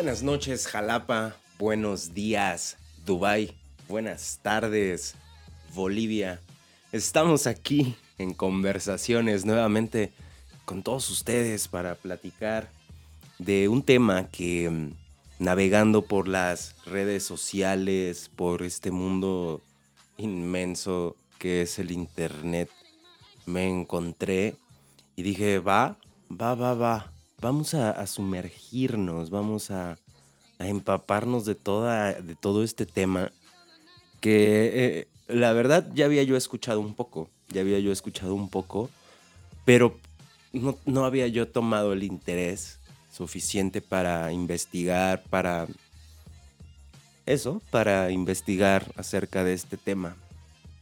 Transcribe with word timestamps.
Buenas 0.00 0.22
noches, 0.22 0.66
Jalapa. 0.66 1.36
Buenos 1.58 2.14
días, 2.14 2.78
Dubai. 3.04 3.52
Buenas 3.86 4.40
tardes, 4.40 5.14
Bolivia. 5.74 6.40
Estamos 6.90 7.46
aquí 7.46 7.94
en 8.16 8.32
conversaciones 8.32 9.44
nuevamente 9.44 10.10
con 10.64 10.82
todos 10.82 11.10
ustedes 11.10 11.68
para 11.68 11.96
platicar 11.96 12.70
de 13.38 13.68
un 13.68 13.82
tema 13.82 14.30
que 14.30 14.70
mm, 14.70 14.94
navegando 15.38 16.00
por 16.00 16.28
las 16.28 16.76
redes 16.86 17.22
sociales, 17.22 18.30
por 18.34 18.62
este 18.62 18.90
mundo 18.90 19.60
inmenso 20.16 21.14
que 21.38 21.60
es 21.60 21.78
el 21.78 21.90
Internet, 21.90 22.70
me 23.44 23.68
encontré 23.68 24.56
y 25.14 25.22
dije, 25.22 25.58
va, 25.58 25.98
va, 26.30 26.54
va, 26.54 26.72
va, 26.72 27.12
vamos 27.40 27.74
a, 27.74 28.06
sumergirnos, 28.06 29.30
vamos 29.30 29.70
a, 29.70 29.98
empaparnos 30.58 31.46
de, 31.46 31.54
toda, 31.54 32.12
de 32.12 32.34
todo 32.34 32.62
este 32.62 32.84
tema 32.84 33.32
que 34.20 34.70
eh, 34.74 35.08
la 35.26 35.54
verdad 35.54 35.88
ya 35.94 36.04
había 36.04 36.22
yo 36.22 36.36
escuchado 36.36 36.80
un 36.80 36.94
poco, 36.94 37.30
ya 37.48 37.62
había 37.62 37.78
yo 37.78 37.92
escuchado 37.92 38.34
un 38.34 38.50
poco, 38.50 38.90
pero 39.64 39.96
no, 40.52 40.76
no 40.84 41.06
había 41.06 41.28
yo 41.28 41.48
tomado 41.48 41.94
el 41.94 42.02
interés 42.02 42.78
suficiente 43.10 43.80
para 43.80 44.32
investigar, 44.32 45.22
para 45.30 45.66
eso, 47.24 47.62
para 47.70 48.10
investigar 48.10 48.92
acerca 48.96 49.44
de 49.44 49.54
este 49.54 49.78
tema. 49.78 50.14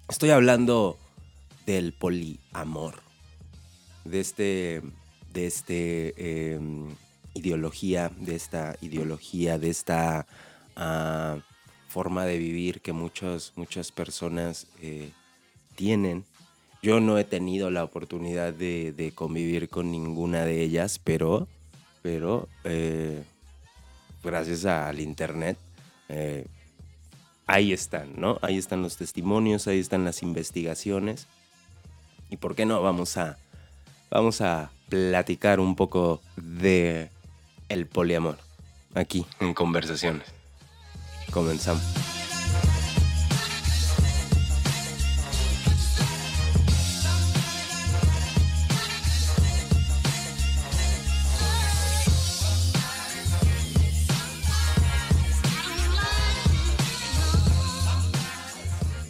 Estoy 0.08 0.30
hablando 0.30 0.98
del 1.66 1.92
poliamor, 1.92 2.94
de 4.04 4.20
este 4.20 4.82
de 5.38 5.46
este 5.46 6.54
em, 6.54 6.88
ideología, 7.34 8.10
de 8.18 8.34
esta 8.34 8.76
ideología, 8.80 9.56
de 9.56 9.70
esta 9.70 10.26
ah, 10.74 11.38
forma 11.88 12.24
de 12.26 12.38
vivir 12.38 12.80
que 12.80 12.92
muchas 12.92 13.52
personas 13.94 14.66
eh, 14.82 15.10
tienen. 15.76 16.24
Yo 16.82 16.98
no 16.98 17.18
he 17.18 17.24
tenido 17.24 17.70
la 17.70 17.84
oportunidad 17.84 18.52
de, 18.52 19.12
convivir 19.14 19.68
con 19.68 19.92
ninguna 19.92 20.44
de 20.44 20.62
ellas, 20.62 21.00
pero, 21.02 21.46
pero 22.02 22.48
eh, 22.64 23.22
gracias 24.24 24.64
al 24.64 24.98
internet, 24.98 25.56
eh, 26.08 26.46
ahí 27.46 27.72
están, 27.72 28.20
¿no? 28.20 28.38
Ahí 28.42 28.58
están 28.58 28.82
los 28.82 28.96
testimonios, 28.96 29.68
ahí 29.68 29.78
están 29.78 30.04
las 30.04 30.22
investigaciones. 30.22 31.28
¿Y 32.28 32.36
por 32.36 32.54
qué 32.54 32.66
no? 32.66 32.82
Vamos 32.82 33.16
a, 33.16 33.38
vamos 34.10 34.40
a 34.40 34.70
platicar 34.88 35.60
un 35.60 35.76
poco 35.76 36.20
de 36.36 37.10
el 37.68 37.86
poliamor 37.86 38.38
aquí 38.94 39.26
en 39.40 39.54
conversaciones. 39.54 40.26
Comenzamos. 41.30 41.82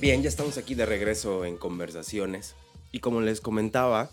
Bien, 0.01 0.23
ya 0.23 0.29
estamos 0.29 0.57
aquí 0.59 0.75
de 0.75 0.87
regreso 0.87 1.45
en 1.45 1.59
conversaciones 1.59 2.55
y 2.93 3.01
como 3.01 3.21
les 3.21 3.41
comentaba, 3.41 4.11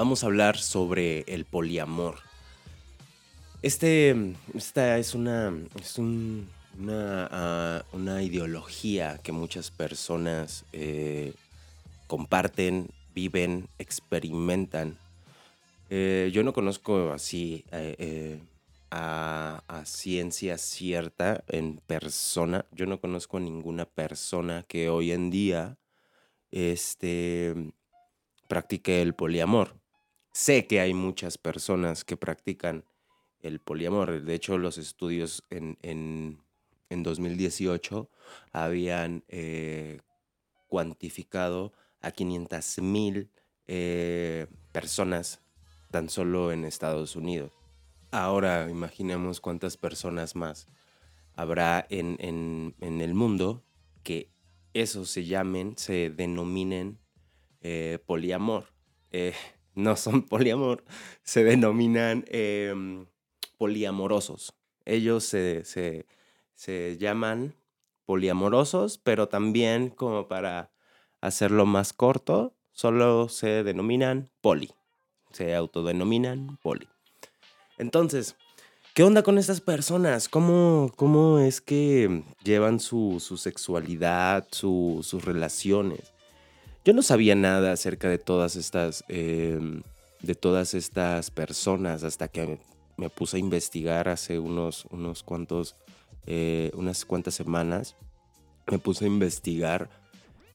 vamos 0.00 0.24
a 0.24 0.28
hablar 0.28 0.56
sobre 0.56 1.24
el 1.28 1.44
poliamor. 1.44 2.20
Este, 3.60 4.16
esta 4.54 4.96
es 4.96 5.14
una, 5.14 5.52
es 5.78 5.98
una, 5.98 7.28
ah, 7.30 7.84
una, 7.92 8.22
ideología 8.22 9.18
que 9.22 9.32
muchas 9.32 9.70
personas 9.70 10.64
eh, 10.72 11.34
comparten, 12.06 12.88
viven, 13.14 13.68
experimentan. 13.78 14.96
Eh, 15.90 16.30
yo 16.32 16.44
no 16.44 16.54
conozco 16.54 17.12
así 17.12 17.66
eh, 17.70 18.40
a, 18.90 19.62
a, 19.68 19.84
ciencia 19.84 20.56
cierta 20.56 21.44
en 21.46 21.76
persona. 21.86 22.64
Yo 22.72 22.86
no 22.86 23.02
conozco 23.02 23.36
a 23.36 23.40
ninguna 23.40 23.84
persona 23.84 24.64
que 24.66 24.88
hoy 24.88 25.12
en 25.12 25.28
día 25.28 25.76
este, 26.50 27.54
practique 28.48 29.02
el 29.02 29.12
poliamor. 29.12 29.79
Sé 30.32 30.66
que 30.66 30.80
hay 30.80 30.94
muchas 30.94 31.38
personas 31.38 32.04
que 32.04 32.16
practican 32.16 32.84
el 33.40 33.58
poliamor. 33.58 34.22
De 34.22 34.34
hecho, 34.34 34.58
los 34.58 34.78
estudios 34.78 35.44
en, 35.50 35.76
en, 35.82 36.38
2018 37.02 38.10
habían 38.52 39.24
eh, 39.28 40.00
cuantificado 40.68 41.72
a 42.00 42.10
500 42.12 42.78
mil 42.78 43.30
eh, 43.66 44.46
personas 44.72 45.40
tan 45.90 46.08
solo 46.08 46.52
en 46.52 46.64
Estados 46.64 47.16
Unidos. 47.16 47.52
Ahora 48.12 48.68
imaginemos 48.70 49.40
cuántas 49.40 49.76
personas 49.76 50.36
más 50.36 50.68
habrá 51.34 51.86
en, 51.90 52.16
en, 52.20 53.00
el 53.00 53.14
mundo 53.14 53.64
que 54.02 54.30
eso 54.74 55.04
se 55.04 55.24
llamen, 55.24 55.76
se 55.76 56.10
denominen 56.10 56.98
eh, 57.62 57.98
poliamor 58.04 58.66
no 59.74 59.96
son 59.96 60.22
poliamor, 60.28 60.84
se 61.22 61.44
denominan 61.44 62.24
em, 62.28 63.06
poliamorosos. 63.58 64.54
Ellos 64.84 65.24
se, 65.24 65.64
se, 66.54 66.96
llaman 66.98 67.54
poliamorosos, 68.06 68.98
pero 68.98 69.28
también 69.28 69.90
como 69.90 70.26
para 70.26 70.72
hacerlo 71.20 71.66
más 71.66 71.92
corto, 71.92 72.54
solo 72.72 73.28
se 73.28 73.62
denominan 73.62 74.30
poli. 74.40 74.70
Se 75.32 75.54
autodenominan 75.54 76.58
poli. 76.62 76.88
Entonces, 77.78 78.36
¿qué 78.94 79.04
onda 79.04 79.22
con 79.22 79.38
estas 79.38 79.60
personas? 79.60 80.28
¿Cómo, 80.28 80.90
cómo 80.96 81.38
es 81.38 81.60
que 81.60 82.24
llevan 82.42 82.80
su, 82.80 83.20
sexualidad, 83.38 84.48
sus 84.50 85.24
relaciones? 85.24 86.12
Yo 86.82 86.94
no 86.94 87.02
sabía 87.02 87.34
nada 87.34 87.72
acerca 87.72 88.08
de 88.08 88.16
todas 88.16 88.56
estas, 88.56 89.04
em, 89.08 89.82
de 90.22 90.34
todas 90.34 90.72
estas 90.72 91.30
personas 91.30 92.04
hasta 92.04 92.28
que 92.28 92.58
me 92.96 93.10
puse 93.10 93.36
a 93.36 93.40
investigar 93.40 94.08
hace 94.08 94.38
unos, 94.38 94.86
unos 94.90 95.22
cuantos, 95.22 95.76
eh, 96.26 96.70
unas 96.74 97.04
cuantas 97.04 97.34
semanas. 97.34 97.96
Me 98.70 98.78
puse 98.78 99.04
a 99.04 99.08
investigar 99.08 99.90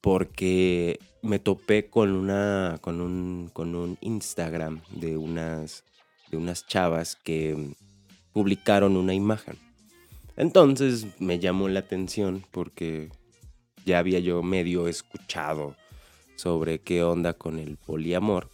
porque 0.01 0.99
me 1.21 1.37
topé 1.37 1.89
con 1.89 2.11
una, 2.11 2.79
con 2.81 3.01
un, 3.01 3.51
con 3.53 3.75
un 3.75 3.97
Instagram 4.01 4.81
de 4.89 5.17
unas, 5.17 5.83
de 6.31 6.37
unas 6.37 6.65
chavas 6.65 7.15
que 7.15 7.75
publicaron 8.33 8.97
una 8.97 9.13
imagen. 9.13 9.57
Entonces 10.37 11.05
me 11.19 11.37
llamó 11.37 11.69
la 11.69 11.81
atención 11.81 12.43
porque 12.51 13.09
ya 13.85 13.99
había 13.99 14.19
yo 14.19 14.41
medio 14.41 14.87
escuchado 14.87 15.75
sobre 16.35 16.79
qué 16.79 17.03
onda 17.03 17.33
con 17.33 17.59
el 17.59 17.77
poliamor. 17.77 18.49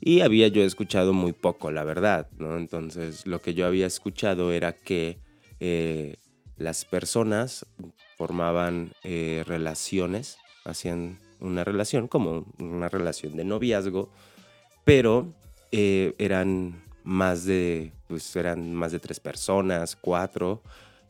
Y 0.00 0.20
había 0.20 0.48
yo 0.48 0.62
escuchado 0.62 1.12
muy 1.12 1.32
poco, 1.32 1.70
la 1.70 1.84
verdad, 1.84 2.28
¿no? 2.38 2.56
Entonces 2.56 3.26
lo 3.26 3.40
que 3.40 3.54
yo 3.54 3.66
había 3.66 3.86
escuchado 3.86 4.52
era 4.52 4.72
que 4.72 5.18
eh, 5.60 6.16
las 6.56 6.84
personas 6.84 7.66
formaban 8.16 8.92
eh, 9.02 9.42
relaciones, 9.46 10.38
hacían 10.64 11.18
una 11.40 11.64
relación 11.64 12.08
como 12.08 12.46
una 12.58 12.88
relación 12.88 13.36
de 13.36 13.44
noviazgo, 13.44 14.10
pero 14.84 15.32
eh, 15.72 16.14
eran 16.18 16.80
más 17.02 17.44
de, 17.44 17.92
pues 18.06 18.34
eran 18.36 18.74
más 18.74 18.92
de 18.92 19.00
tres 19.00 19.18
personas, 19.18 19.96
cuatro, 19.96 20.62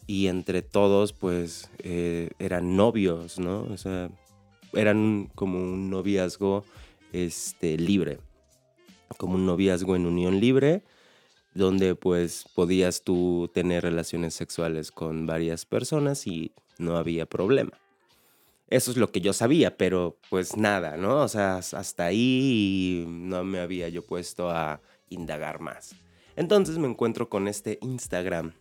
y 0.07 0.29
entre 0.29 0.63
todos 0.63 1.13
pues 1.13 1.71
eran 1.83 2.77
novios, 2.77 3.39
¿no? 3.39 3.65
O 3.65 3.77
sea, 3.77 4.09
eran 4.73 5.31
como 5.35 5.59
un 5.59 5.91
noviazgo 5.91 6.65
este, 7.13 7.77
libre, 7.77 8.19
como 9.17 9.35
un 9.35 9.47
noviazgo 9.47 9.97
en 9.97 10.07
unión 10.07 10.41
libre, 10.41 10.83
donde 11.55 11.95
pues 11.95 12.45
podías 12.55 13.03
tú 13.03 13.51
tener 13.53 13.83
relaciones 13.83 14.35
sexuales 14.35 14.93
con 14.93 15.27
varias 15.27 15.65
personas 15.67 16.27
y 16.27 16.53
no 16.79 16.97
había 16.97 17.27
problema. 17.27 17.73
Eso 18.71 18.91
es 18.91 18.99
lo 18.99 19.11
que 19.11 19.23
yo 19.23 19.33
sabía, 19.33 19.77
pero 19.77 20.19
pues 20.29 20.57
nada, 20.57 20.97
¿no? 20.97 21.23
O 21.23 21.29
sea, 21.29 21.57
hasta 21.57 22.05
ahí 22.05 23.05
no 23.09 23.43
me 23.43 23.61
había 23.61 23.89
yo 23.89 24.05
puesto 24.05 24.51
a 24.51 24.83
indagar 25.09 25.61
más. 25.61 25.95
Entonces 26.37 26.79
me 26.79 26.87
encuentro 26.87 27.29
con 27.29 27.49
este 27.49 27.79
Instagram 27.81 28.53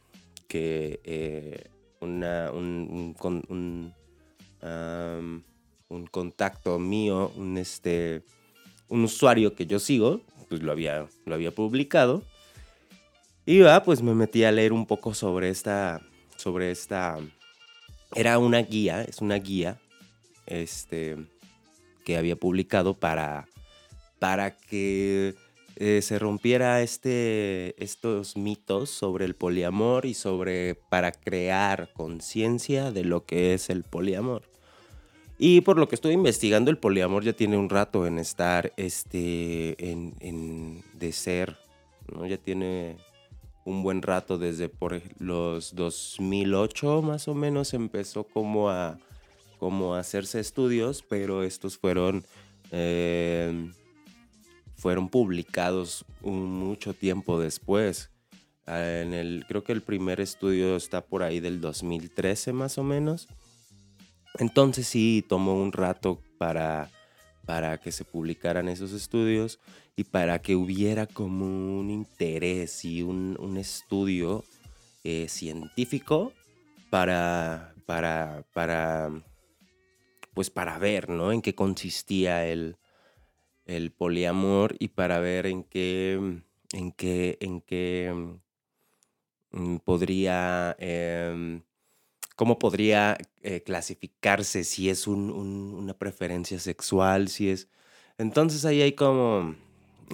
que 0.48 1.02
eh, 1.04 1.70
una, 2.00 2.52
un, 2.52 3.16
un, 3.20 3.94
contacto 6.12 6.80
mío, 6.80 7.32
un, 7.36 7.58
este, 7.58 8.24
un 8.90 9.04
usuario 9.04 9.56
que 9.56 9.66
yo 9.66 9.80
sigo, 9.80 10.22
pues 10.50 10.62
lo 10.62 10.72
había, 10.72 11.08
lo 11.26 11.36
había 11.36 11.52
publicado. 11.52 12.24
Y 13.46 13.62
pues 13.86 14.02
me 14.02 14.14
metí 14.14 14.44
a 14.44 14.52
leer 14.52 14.74
un 14.74 14.86
poco 14.86 15.14
sobre 15.14 15.50
esta, 15.50 16.02
sobre 16.36 16.72
esta, 16.72 17.18
era 18.14 18.40
una 18.40 18.60
guía, 18.60 19.04
es 19.04 19.22
una 19.22 19.36
guía, 19.36 19.80
este, 20.46 21.18
que 22.04 22.18
había 22.18 22.36
publicado 22.36 22.94
para, 22.94 23.48
para 24.20 24.58
que 24.58 25.36
eh, 25.78 26.02
se 26.02 26.18
rompiera 26.20 26.82
este, 26.82 27.82
estos 27.82 28.36
mitos 28.36 28.90
sobre 28.90 29.26
el 29.26 29.36
poliamor 29.36 30.06
y 30.06 30.14
sobre, 30.14 30.76
para 30.76 31.12
crear 31.12 31.94
conciencia 31.94 32.92
de 32.92 33.04
lo 33.04 33.26
que 33.26 33.54
es 33.54 33.70
el 33.70 33.84
poliamor. 33.84 34.57
Y 35.40 35.62
por 35.62 35.78
lo 35.78 35.88
que 35.88 35.96
estoy 35.96 36.14
investigando, 36.14 36.72
el 36.72 36.80
poliamor 36.80 37.24
ya 37.24 37.34
tiene 37.34 37.58
un 37.58 37.70
rato 37.70 38.08
en 38.08 38.18
estar, 38.18 38.74
este, 38.76 39.76
en, 39.92 40.84
de 40.94 41.12
ser, 41.12 41.58
¿no? 42.12 42.26
Ya 42.26 42.38
tiene 42.38 42.98
un 43.64 43.84
buen 43.84 44.02
rato 44.02 44.38
desde 44.38 44.70
por 44.70 45.02
los 45.20 45.76
2008 45.76 47.02
más 47.02 47.28
o 47.28 47.36
menos 47.36 47.74
empezó 47.74 48.24
como 48.24 48.70
a, 48.70 48.98
como 49.60 49.94
a 49.94 50.00
hacerse 50.00 50.40
estudios, 50.40 51.04
pero 51.08 51.44
estos 51.44 51.78
fueron, 51.78 52.24
eh, 52.72 53.70
fueron 54.76 55.10
publicados 55.10 56.06
mucho 56.22 56.94
tiempo 56.94 57.40
después. 57.40 58.10
Ah, 58.66 59.02
en 59.02 59.14
el, 59.14 59.46
creo 59.48 59.64
que 59.64 59.74
el 59.74 59.82
primer 59.82 60.20
estudio 60.20 60.76
está 60.76 61.06
por 61.06 61.22
ahí 61.22 61.40
del 61.40 61.62
2013 61.62 62.54
más 62.54 62.78
o 62.78 62.84
menos. 62.84 63.28
Entonces 64.40 64.88
sí, 64.88 65.26
tomó 65.28 65.56
un 65.56 65.72
rato 65.72 66.22
para, 66.38 66.90
para 67.46 67.78
que 67.80 67.92
se 67.92 68.06
publicaran 68.06 68.68
esos 68.70 68.94
estudios 68.94 69.60
y 69.96 70.04
para 70.04 70.40
que 70.40 70.56
hubiera 70.56 71.08
como 71.08 71.46
un 71.46 71.90
interés 71.90 72.86
y 72.86 73.02
un, 73.02 73.58
estudio 73.58 74.44
eh, 75.04 75.28
científico 75.28 76.34
para, 76.90 77.74
para, 77.86 78.44
para, 78.54 79.12
pues 80.34 80.50
para 80.50 80.78
ver, 80.78 81.10
¿no? 81.10 81.32
En 81.32 81.42
qué 81.42 81.56
consistía 81.56 82.46
el, 82.46 82.78
el 83.66 83.92
poliamor 83.92 84.76
y 84.80 84.90
para 84.90 85.20
ver 85.20 85.46
en 85.46 85.64
qué, 85.64 86.42
en 86.74 86.92
qué, 86.92 87.38
en 87.42 87.62
qué 87.62 88.38
mm, 89.52 89.78
podría, 89.78 90.76
em, 90.80 91.62
cómo 92.38 92.60
podría 92.60 93.18
eh, 93.42 93.64
clasificarse 93.64 94.64
si 94.64 94.90
es 94.90 95.08
una 95.08 95.94
preferencia 95.96 96.60
sexual, 96.60 97.28
si 97.28 97.50
es... 97.50 97.68
Entonces 98.20 98.64
ahí 98.64 98.82
hay 98.82 98.94
como 98.94 99.56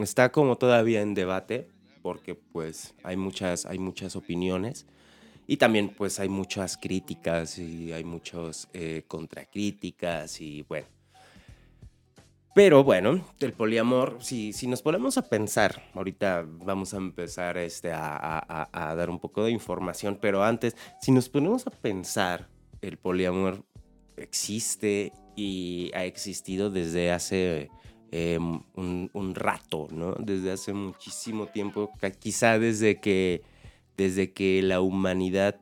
está 0.02 0.32
como 0.32 0.58
todavía 0.58 1.02
en 1.02 1.14
debate 1.14 1.68
porque 2.02 2.34
pues 2.34 2.96
hay 3.04 3.18
muchas, 3.18 3.66
hay 3.66 3.78
muchas 3.78 4.16
opiniones 4.16 4.86
y 5.48 5.58
también 5.58 5.90
pues 5.90 6.20
hay 6.22 6.30
muchas 6.30 6.78
críticas 6.78 7.60
y 7.60 7.92
hay 7.92 8.06
muchas 8.06 8.70
eh, 8.74 9.04
contracríticas 9.08 10.40
y 10.40 10.64
bueno. 10.64 11.03
Pero 12.56 12.84
bueno, 12.84 13.26
el 13.40 13.54
poliamor, 13.54 14.18
si, 14.22 14.54
si 14.54 14.68
nos 14.68 14.82
ponemos 14.82 15.18
a 15.18 15.28
pensar, 15.28 15.84
ahorita 15.94 16.46
vamos 16.48 16.94
a 16.94 16.98
empezar 16.98 17.58
este, 17.58 17.92
a, 17.92 18.68
a 18.72 18.96
dar 18.96 19.10
un 19.10 19.20
poco 19.20 19.44
de 19.44 19.52
información, 19.52 20.20
pero 20.22 20.44
antes, 20.44 20.76
si 21.02 21.12
nos 21.12 21.30
ponemos 21.30 21.66
a 21.66 21.72
pensar, 21.72 22.50
el 22.82 22.98
poliamor 22.98 23.66
existe 24.18 25.14
y 25.36 25.90
ha 25.96 26.06
existido 26.06 26.70
desde 26.70 27.12
hace 27.12 27.72
Em, 28.16 28.62
un, 28.76 29.34
rato, 29.34 29.88
¿no? 29.92 30.14
Desde 30.20 30.52
hace 30.52 30.72
muchísimo 30.72 31.48
tiempo, 31.48 31.90
quizá 32.20 32.60
desde 32.60 33.00
que, 33.00 33.42
desde 33.98 34.34
que 34.34 34.62
la 34.62 34.82
humanidad 34.82 35.60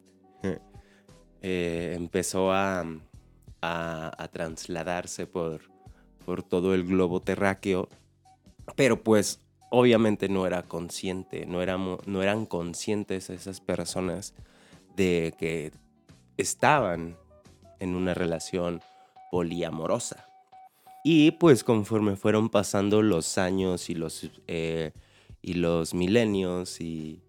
eh, 1.41 1.93
empezó 1.95 2.51
a, 2.51 2.83
a, 3.61 4.27
trasladarse 4.33 5.27
por, 5.27 5.61
por 6.25 6.43
todo 6.43 6.73
el 6.73 6.83
globo 6.85 7.19
terráqueo, 7.21 7.89
pero 8.75 9.03
pues 9.03 9.39
obviamente 9.69 10.29
no 10.29 10.45
era 10.45 10.63
consciente, 10.63 11.45
no, 11.45 11.59
no 12.05 12.23
eran 12.23 12.45
conscientes 12.45 13.29
esas 13.29 13.61
personas 13.61 14.33
de 14.95 15.33
que 15.37 15.71
estaban 16.37 17.17
en 17.79 17.95
una 17.95 18.13
relación 18.13 18.81
poliamorosa. 19.31 20.25
Y 21.03 21.31
pues 21.31 21.63
conforme 21.63 22.15
fueron 22.15 22.49
pasando 22.49 23.01
los 23.01 23.37
años 23.37 23.89
y 23.89 23.95
los, 23.95 24.29
eh, 24.47 24.91
y 25.41 25.53
los 25.53 25.93
milenios 25.93 26.79
y 26.79 27.21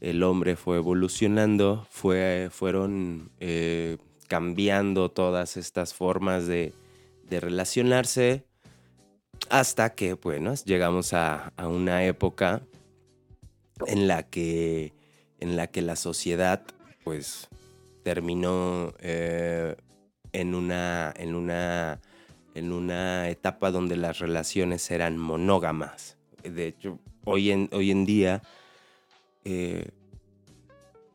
el 0.00 0.22
hombre 0.22 0.56
fue 0.56 0.78
evolucionando, 0.78 1.86
fue, 1.90 2.48
fueron 2.50 3.30
eh, 3.38 3.98
cambiando 4.28 5.10
todas 5.10 5.56
estas 5.56 5.92
formas 5.92 6.46
de, 6.46 6.72
relacionarse 7.40 8.44
hasta 9.50 9.94
que, 9.94 10.14
bueno, 10.14 10.54
llegamos 10.64 11.12
a, 11.12 11.52
una 11.58 12.04
época 12.04 12.62
en 13.86 14.08
la 14.08 14.22
que, 14.22 14.94
en 15.40 15.56
la, 15.56 15.66
que 15.66 15.82
la 15.82 15.96
sociedad 15.96 16.62
pues 17.04 17.48
terminó 18.02 18.94
eh, 19.00 19.76
en 20.32 20.54
una... 20.54 21.12
En 21.16 21.34
una 21.34 22.00
en 22.54 22.72
una 22.72 23.28
etapa 23.28 23.70
donde 23.70 23.96
las 23.96 24.18
relaciones 24.18 24.90
eran 24.90 25.16
monógamas. 25.16 26.18
De 26.42 26.66
hecho, 26.66 26.98
hoy 27.24 27.50
en, 27.50 27.68
hoy 27.72 27.90
en 27.90 28.04
día, 28.04 28.42
eh, 29.44 29.90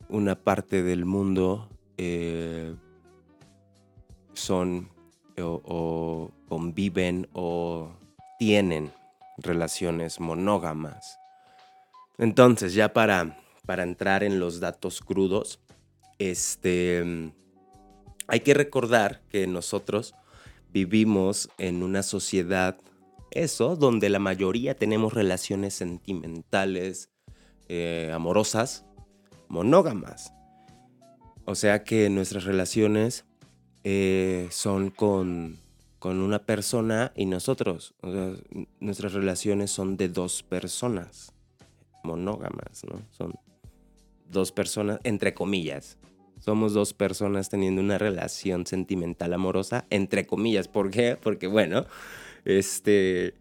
una 0.09 0.35
parte 0.35 0.83
del 0.83 1.05
mundo 1.05 1.69
eh, 1.97 2.75
son 4.33 4.89
o, 5.41 6.31
conviven 6.47 7.27
o 7.33 7.91
tienen 8.39 8.91
relaciones 9.37 10.19
monógamas. 10.19 11.19
Entonces, 12.17 12.73
ya 12.73 12.93
para, 12.93 13.37
para 13.65 13.83
entrar 13.83 14.23
en 14.23 14.39
los 14.39 14.59
datos 14.59 15.01
crudos, 15.01 15.59
este, 16.17 17.31
hay 18.27 18.39
que 18.39 18.53
recordar 18.53 19.21
que 19.29 19.45
nosotros 19.47 20.15
vivimos 20.69 21.49
en 21.57 21.83
una 21.83 22.03
sociedad, 22.03 22.77
eso, 23.31 23.75
donde 23.75 24.09
la 24.09 24.19
mayoría 24.19 24.75
tenemos 24.75 25.13
relaciones 25.13 25.73
sentimentales, 25.73 27.11
eh, 27.67 28.11
amorosas, 28.13 28.85
monógamas. 29.47 30.33
O 31.45 31.55
sea 31.55 31.83
que 31.83 32.09
nuestras 32.09 32.43
relaciones 32.43 33.26
eh, 33.89 34.49
son 34.51 34.89
con, 34.89 35.59
con, 35.97 36.19
una 36.19 36.39
persona 36.39 37.13
y 37.15 37.25
nosotros. 37.25 37.95
nuestras 38.81 39.13
relaciones 39.13 39.71
son 39.71 39.95
de 39.95 40.09
dos 40.09 40.43
personas 40.43 41.31
monógamas, 42.03 42.83
¿no? 42.83 43.01
Son 43.11 43.33
dos 44.29 44.51
personas, 44.51 44.99
entre 45.05 45.33
comillas, 45.33 45.97
somos 46.39 46.73
dos 46.73 46.93
personas 46.93 47.47
teniendo 47.47 47.79
una 47.79 47.97
relación 47.97 48.67
sentimental 48.67 49.31
amorosa, 49.31 49.85
entre 49.89 50.27
comillas. 50.27 50.67
¿Por 50.67 50.91
qué? 50.91 51.15
Porque 51.15 51.47
bueno, 51.47 51.85
este, 52.43 53.35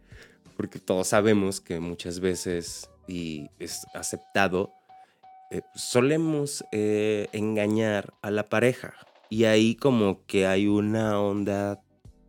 porque 0.57 0.79
todos 0.79 1.09
sabemos 1.09 1.61
que 1.61 1.81
muchas 1.81 2.21
veces, 2.21 2.89
y 3.09 3.51
es 3.59 3.85
aceptado, 3.95 4.73
eh, 5.51 5.63
solemos 5.75 6.65
eh, 6.71 7.27
engañar 7.33 8.15
a 8.23 8.31
la 8.31 8.45
pareja. 8.45 8.95
Y 9.29 9.45
ahí 9.45 9.75
como 9.75 10.25
que 10.27 10.47
hay 10.47 10.67
una 10.67 11.21
onda 11.21 11.83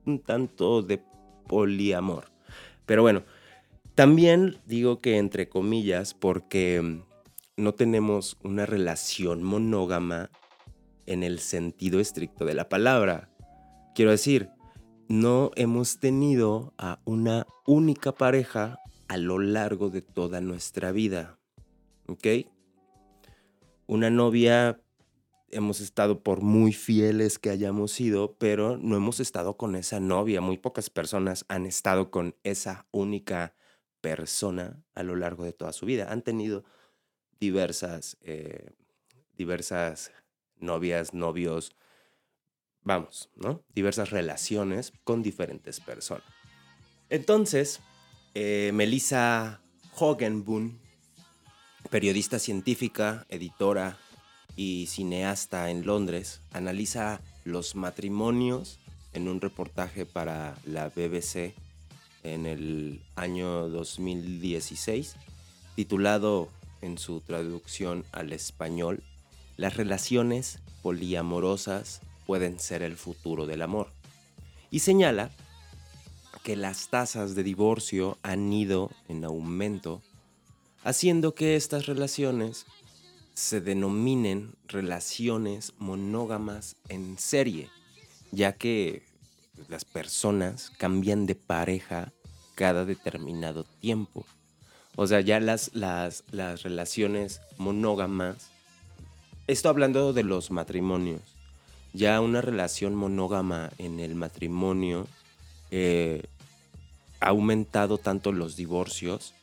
un 0.06 0.20
tanto 0.20 0.82
de 0.82 1.04
poliamor. 1.48 2.32
Pero 2.86 3.02
bueno, 3.02 3.24
también 3.96 4.58
digo 4.66 5.02
que 5.02 5.18
entre 5.18 5.50
comillas 5.50 6.14
porque 6.14 7.04
no 7.58 7.74
tenemos 7.74 8.38
una 8.44 8.66
relación 8.66 9.44
monógama 9.44 10.30
en 11.06 11.24
el 11.24 11.40
sentido 11.40 12.00
estricto 12.00 12.46
de 12.46 12.54
la 12.54 12.70
palabra. 12.70 13.30
Quiero 13.96 14.12
decir, 14.12 14.50
no 15.10 15.52
hemos 15.56 16.00
tenido 16.00 16.74
a 16.78 17.00
una 17.06 17.48
única 17.66 18.12
pareja 18.12 18.80
a 19.08 19.18
lo 19.18 19.40
largo 19.40 19.90
de 19.90 20.02
toda 20.02 20.42
nuestra 20.42 20.92
vida. 20.92 21.40
¿Ok? 22.08 22.28
Una 23.88 24.10
novia 24.10 24.80
hemos 25.50 25.80
estado 25.80 26.24
por 26.24 26.42
muy 26.42 26.74
fieles 26.74 27.40
que 27.40 27.50
hayamos 27.50 27.92
sido, 27.92 28.36
pero 28.38 28.78
no 28.78 28.96
hemos 28.96 29.20
estado 29.20 29.58
con 29.58 29.76
esa 29.76 30.00
novia. 30.00 30.42
Muy 30.42 30.58
pocas 30.58 30.90
personas 30.90 31.46
han 31.48 31.66
estado 31.66 32.12
con 32.12 32.36
esa 32.44 32.88
única 32.92 33.56
persona 34.02 34.84
a 34.94 35.04
lo 35.04 35.16
largo 35.16 35.44
de 35.44 35.54
toda 35.54 35.74
su 35.74 35.86
vida. 35.86 36.12
Han 36.12 36.22
tenido 36.22 36.64
diversas, 37.40 38.18
eh, 38.22 38.72
diversas 39.36 40.12
novias, 40.58 41.14
novios, 41.14 41.76
vamos, 42.82 43.30
¿no? 43.36 43.64
Diversas 43.74 44.10
relaciones 44.10 44.94
con 45.04 45.24
diferentes 45.24 45.80
personas. 45.80 46.28
Entonces, 47.10 47.80
eh, 48.34 48.72
Melissa 48.74 49.62
Hogenboom 49.96 50.80
periodista 51.88 52.40
científica, 52.40 53.26
editora 53.30 53.98
y 54.56 54.88
cineasta 54.88 55.70
en 55.70 55.86
Londres, 55.86 56.42
analiza 56.52 57.22
los 57.44 57.76
matrimonios 57.76 58.80
en 59.14 59.28
un 59.28 59.42
reportaje 59.42 60.06
para 60.06 60.58
la 60.66 60.90
BBC 60.90 61.54
en 62.24 62.46
el 62.46 63.02
año 63.16 63.70
2016, 63.70 65.16
titulado 65.76 66.50
en 66.82 66.98
su 66.98 67.22
traducción 67.22 68.06
al 68.12 68.34
español, 68.34 69.04
Las 69.56 69.76
relaciones 69.76 70.60
poliamorosas 70.84 72.02
pueden 72.28 72.60
ser 72.60 72.84
el 72.84 72.96
futuro 72.96 73.48
del 73.48 73.64
amor. 73.64 73.92
Y 74.70 74.80
señala 74.80 75.32
que 76.44 76.56
las 76.56 76.90
tasas 76.90 77.34
de 77.34 77.44
divorcio 77.44 78.20
han 78.22 78.54
ido 78.54 78.92
en 79.08 79.26
aumento, 79.26 80.04
haciendo 80.84 81.34
que 81.34 81.56
estas 81.56 81.88
relaciones 81.88 82.68
se 83.38 83.62
denominen 83.62 84.56
relaciones 84.68 85.74
monógamas 85.78 86.76
en 86.90 87.20
serie, 87.20 87.70
ya 88.32 88.54
que 88.54 89.04
las 89.70 89.86
personas 89.86 90.72
cambian 90.80 91.28
de 91.28 91.36
pareja 91.36 92.12
cada 92.56 92.84
determinado 92.84 93.64
tiempo. 93.64 94.26
O 94.96 95.06
sea, 95.06 95.22
ya 95.22 95.40
las, 95.40 95.70
las, 95.76 96.24
las 96.32 96.64
relaciones 96.64 97.40
monógamas, 97.60 98.50
esto 99.46 99.70
hablando 99.70 100.14
de 100.14 100.24
los 100.24 100.50
matrimonios, 100.50 101.22
ya 101.94 102.20
una 102.22 102.42
relación 102.42 102.96
monógama 102.96 103.70
en 103.78 104.00
el 104.00 104.16
matrimonio 104.16 105.06
eh, 105.70 106.24
ha 107.20 107.28
aumentado 107.28 108.00
tanto 108.00 108.32
los 108.32 108.56
divorcios 108.56 109.36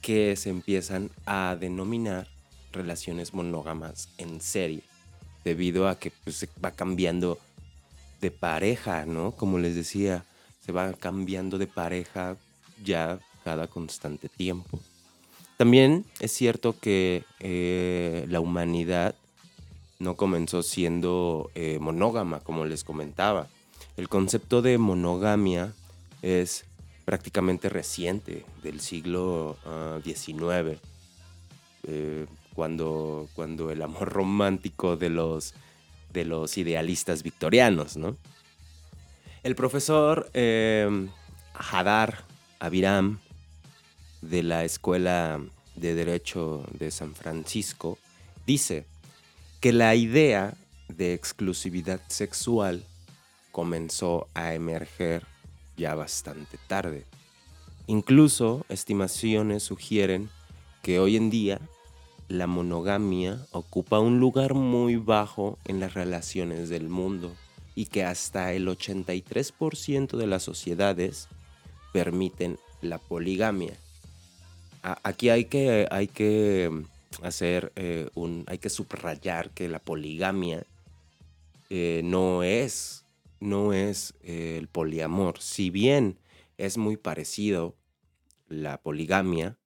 que 0.00 0.36
se 0.36 0.50
empiezan 0.50 1.10
a 1.26 1.56
denominar 1.58 2.28
relaciones 2.72 3.34
monógamas 3.34 4.08
en 4.18 4.40
serie, 4.40 4.82
debido 5.44 5.88
a 5.88 5.98
que 5.98 6.12
pues, 6.24 6.36
se 6.36 6.48
va 6.64 6.70
cambiando 6.70 7.38
de 8.20 8.30
pareja, 8.30 9.04
¿no? 9.06 9.32
Como 9.32 9.58
les 9.58 9.74
decía, 9.74 10.24
se 10.64 10.72
va 10.72 10.92
cambiando 10.92 11.58
de 11.58 11.66
pareja 11.66 12.36
ya 12.82 13.18
cada 13.44 13.66
constante 13.66 14.28
tiempo. 14.28 14.78
También 15.56 16.04
es 16.20 16.32
cierto 16.32 16.74
que 16.78 17.24
eh, 17.40 18.26
la 18.28 18.40
humanidad 18.40 19.14
no 19.98 20.16
comenzó 20.16 20.62
siendo 20.62 21.50
eh, 21.54 21.78
monógama, 21.80 22.40
como 22.40 22.64
les 22.64 22.84
comentaba. 22.84 23.46
El 23.96 24.08
concepto 24.08 24.62
de 24.62 24.78
monogamia 24.78 25.72
es 26.22 26.64
prácticamente 27.04 27.68
reciente, 27.68 28.44
del 28.62 28.80
siglo 28.80 29.56
XIX, 30.04 30.42
ah, 30.44 30.76
eh, 31.84 32.26
cuando, 32.54 33.28
cuando 33.34 33.70
el 33.70 33.82
amor 33.82 34.08
romántico 34.12 34.96
de 34.96 35.10
los, 35.10 35.54
de 36.12 36.24
los 36.24 36.58
idealistas 36.58 37.22
victorianos. 37.22 37.96
¿no? 37.96 38.16
El 39.42 39.54
profesor 39.54 40.30
Hadar 41.54 42.24
Abiram 42.58 43.18
de 44.22 44.42
la 44.42 44.64
Escuela 44.64 45.40
de 45.76 45.94
Derecho 45.94 46.64
de 46.78 46.90
San 46.90 47.14
Francisco, 47.14 47.98
dice 48.46 48.86
que 49.60 49.72
la 49.72 49.94
idea 49.94 50.54
de 50.88 51.14
exclusividad 51.14 52.00
sexual 52.08 52.84
comenzó 53.50 54.28
a 54.34 54.54
emerger 54.54 55.24
ya 55.76 55.94
bastante 55.94 56.58
tarde. 56.66 57.04
Incluso 57.86 58.64
estimaciones 58.68 59.62
sugieren 59.62 60.30
que 60.82 60.98
hoy 60.98 61.16
en 61.16 61.30
día 61.30 61.60
la 62.32 62.46
monogamia 62.46 63.38
ocupa 63.50 63.98
un 63.98 64.20
lugar 64.20 64.54
muy 64.54 64.96
bajo 64.96 65.58
en 65.64 65.80
las 65.80 65.94
relaciones 65.94 66.68
del 66.68 66.88
mundo 66.88 67.32
y 67.74 67.86
que 67.86 68.04
hasta 68.04 68.52
el 68.52 68.68
83% 68.68 70.16
de 70.16 70.26
las 70.26 70.42
sociedades 70.42 71.28
permiten 71.92 72.58
la 72.80 72.98
poligamia 72.98 73.76
aquí 74.82 75.28
hay 75.30 75.44
que, 75.46 75.86
hay 75.90 76.08
que 76.08 76.70
mm, 76.70 77.24
hacer 77.24 77.72
eh, 77.76 78.08
un, 78.14 78.44
hay 78.46 78.58
que 78.58 78.70
subrayar 78.70 79.50
que 79.50 79.68
la 79.68 79.78
poligamia 79.78 80.64
eh, 81.70 82.02
no 82.04 82.42
es, 82.42 83.04
no 83.40 83.72
es 83.72 84.14
eh, 84.22 84.56
el 84.58 84.68
poliamor. 84.68 85.40
Si 85.40 85.70
bien 85.70 86.18
es 86.58 86.76
muy 86.76 86.96
parecido 86.96 87.76
la 88.48 88.78
poligamia 88.78 89.56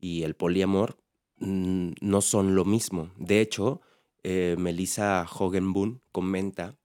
y 0.00 0.24
el 0.24 0.34
poliamor, 0.34 0.98
mm, 1.40 1.92
no 2.00 2.20
son 2.20 2.54
lo 2.54 2.64
mismo. 2.64 3.10
De 3.16 3.40
hecho, 3.40 3.80
Melissa 4.22 5.26
Hogenboom 5.26 6.00
comenta 6.12 6.76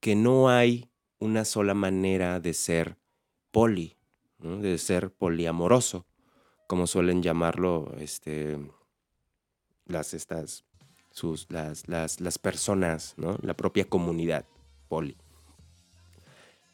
que 0.00 0.14
no 0.16 0.48
hay 0.48 0.90
una 1.18 1.44
sola 1.44 1.74
manera 1.74 2.40
de 2.40 2.54
ser 2.54 2.96
poli, 3.50 3.96
de 4.38 4.78
ser 4.78 5.12
poliamoroso 5.12 6.06
como 6.66 6.86
suelen 6.86 7.22
llamarlo 7.22 7.92
este, 7.98 8.58
las, 9.86 10.14
estas, 10.14 10.64
sus, 11.10 11.46
las, 11.50 11.88
las, 11.88 12.38
personas, 12.38 13.14
¿no? 13.16 13.38
la 13.42 13.54
propia 13.54 13.84
comunidad 13.84 14.44
poli. 14.88 15.16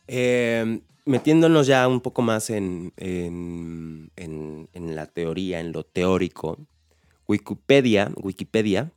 Em, 0.07 0.81
metiéndonos 1.05 1.67
ya 1.67 1.87
un 1.89 2.01
poco 2.01 2.23
más 2.23 2.51
en, 2.51 2.93
en, 2.97 4.11
la 4.75 5.07
teoría, 5.07 5.61
en 5.61 5.73
lo 5.73 5.85
teórico, 5.85 6.59
Wikipedia, 7.26 8.12
Wikipedia 8.17 8.93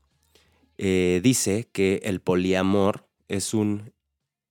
eh, 0.78 1.22
dice 1.24 1.70
que 1.72 2.02
el 2.04 2.20
poliamor 2.22 3.08
es 3.28 3.54
un 3.54 3.94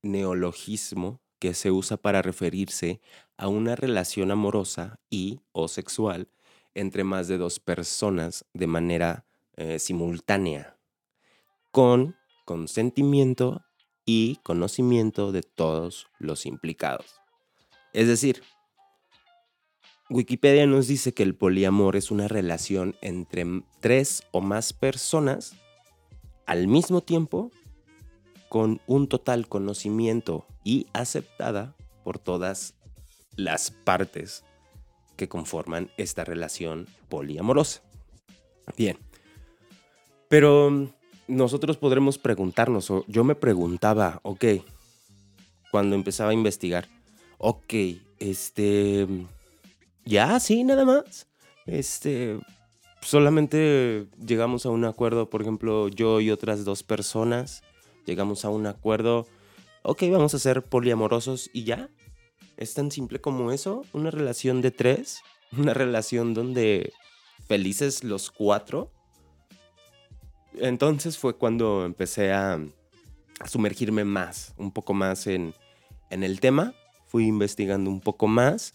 neologismo 0.03 1.21
que 1.39 1.55
se 1.55 1.71
usa 1.71 1.97
para 1.97 2.23
referirse 2.23 3.01
a 3.37 3.49
una 3.49 3.77
relación 3.77 4.31
amorosa 4.31 5.01
y 5.11 5.41
o 5.53 5.69
sexual 5.69 6.29
entre 6.75 7.05
más 7.05 7.29
de 7.29 7.39
dos 7.39 7.61
personas 7.61 8.45
de 8.53 8.67
manera 8.67 9.27
eh, 9.57 9.79
simultánea, 9.79 10.77
con 11.71 12.17
consentimiento 12.45 13.63
y 14.05 14.37
conocimiento 14.43 15.33
de 15.33 15.43
todos 15.43 16.09
los 16.19 16.47
implicados. 16.47 17.21
Es 17.93 18.09
decir, 18.09 18.43
Wikipedia 20.11 20.67
nos 20.67 20.87
dice 20.87 21.15
que 21.15 21.23
el 21.23 21.35
poliamor 21.35 21.97
es 21.97 22.11
una 22.11 22.29
relación 22.29 22.95
entre 23.01 23.47
tres 23.81 24.23
o 24.33 24.41
más 24.41 24.73
personas 24.73 25.55
al 26.47 26.69
mismo 26.69 27.01
tiempo 27.01 27.51
con 28.51 28.81
un 28.87 29.09
total 29.09 29.49
conocimiento 29.49 30.47
y 30.63 30.87
aceptada 30.93 31.75
por 32.05 32.19
todas 32.19 32.75
las 33.37 33.71
partes 33.71 34.45
que 35.17 35.29
conforman 35.29 35.91
esta 35.97 36.25
relación 36.25 36.87
poliamorosa. 37.09 37.83
Bien, 38.77 38.99
pero 40.29 40.71
mm, 40.71 40.89
nosotros 41.29 41.79
podremos 41.79 42.19
preguntarnos, 42.19 42.91
o 42.91 43.05
yo 43.09 43.25
me 43.25 43.35
preguntaba, 43.35 44.21
ok, 44.23 44.45
cuando 45.71 45.97
empezaba 45.97 46.31
a 46.31 46.35
investigar, 46.35 46.89
ok, 47.39 47.75
este, 48.19 49.07
ya, 50.05 50.39
sí, 50.41 50.65
nada 50.65 50.85
más, 50.85 51.27
este, 51.67 52.39
solamente 53.01 54.07
llegamos 54.25 54.67
a 54.67 54.71
un 54.71 54.85
acuerdo, 54.85 55.31
por 55.31 55.43
ejemplo, 55.43 55.89
yo 55.89 56.21
y 56.21 56.31
otras 56.31 56.65
dos 56.65 56.83
personas, 56.83 57.63
llegamos 58.07 58.45
a 58.45 58.51
un 58.51 58.67
acuerdo, 58.67 59.27
ok, 59.83 60.03
vamos 60.11 60.35
a 60.35 60.39
ser 60.39 60.63
poliamorosos 60.63 61.51
y 61.53 61.65
ya, 61.65 61.91
es 62.57 62.75
tan 62.75 62.91
simple 62.91 63.21
como 63.21 63.53
eso, 63.53 63.85
una 63.93 64.11
relación 64.11 64.63
de 64.63 64.71
tres, 64.71 65.23
una 65.57 65.75
relación 65.75 66.35
donde 66.35 66.93
felices 67.47 68.05
los 68.05 68.31
cuatro. 68.31 68.91
Entonces 70.59 71.19
fue 71.19 71.37
cuando 71.37 71.85
empecé 71.85 72.33
a, 72.33 72.61
sumergirme 73.47 74.05
más, 74.05 74.55
un 74.57 74.71
poco 74.71 74.95
más 74.95 75.27
en, 75.27 75.55
el 76.11 76.39
tema, 76.39 76.73
fui 77.09 77.27
investigando 77.27 77.91
un 77.91 78.01
poco 78.01 78.29
más 78.29 78.73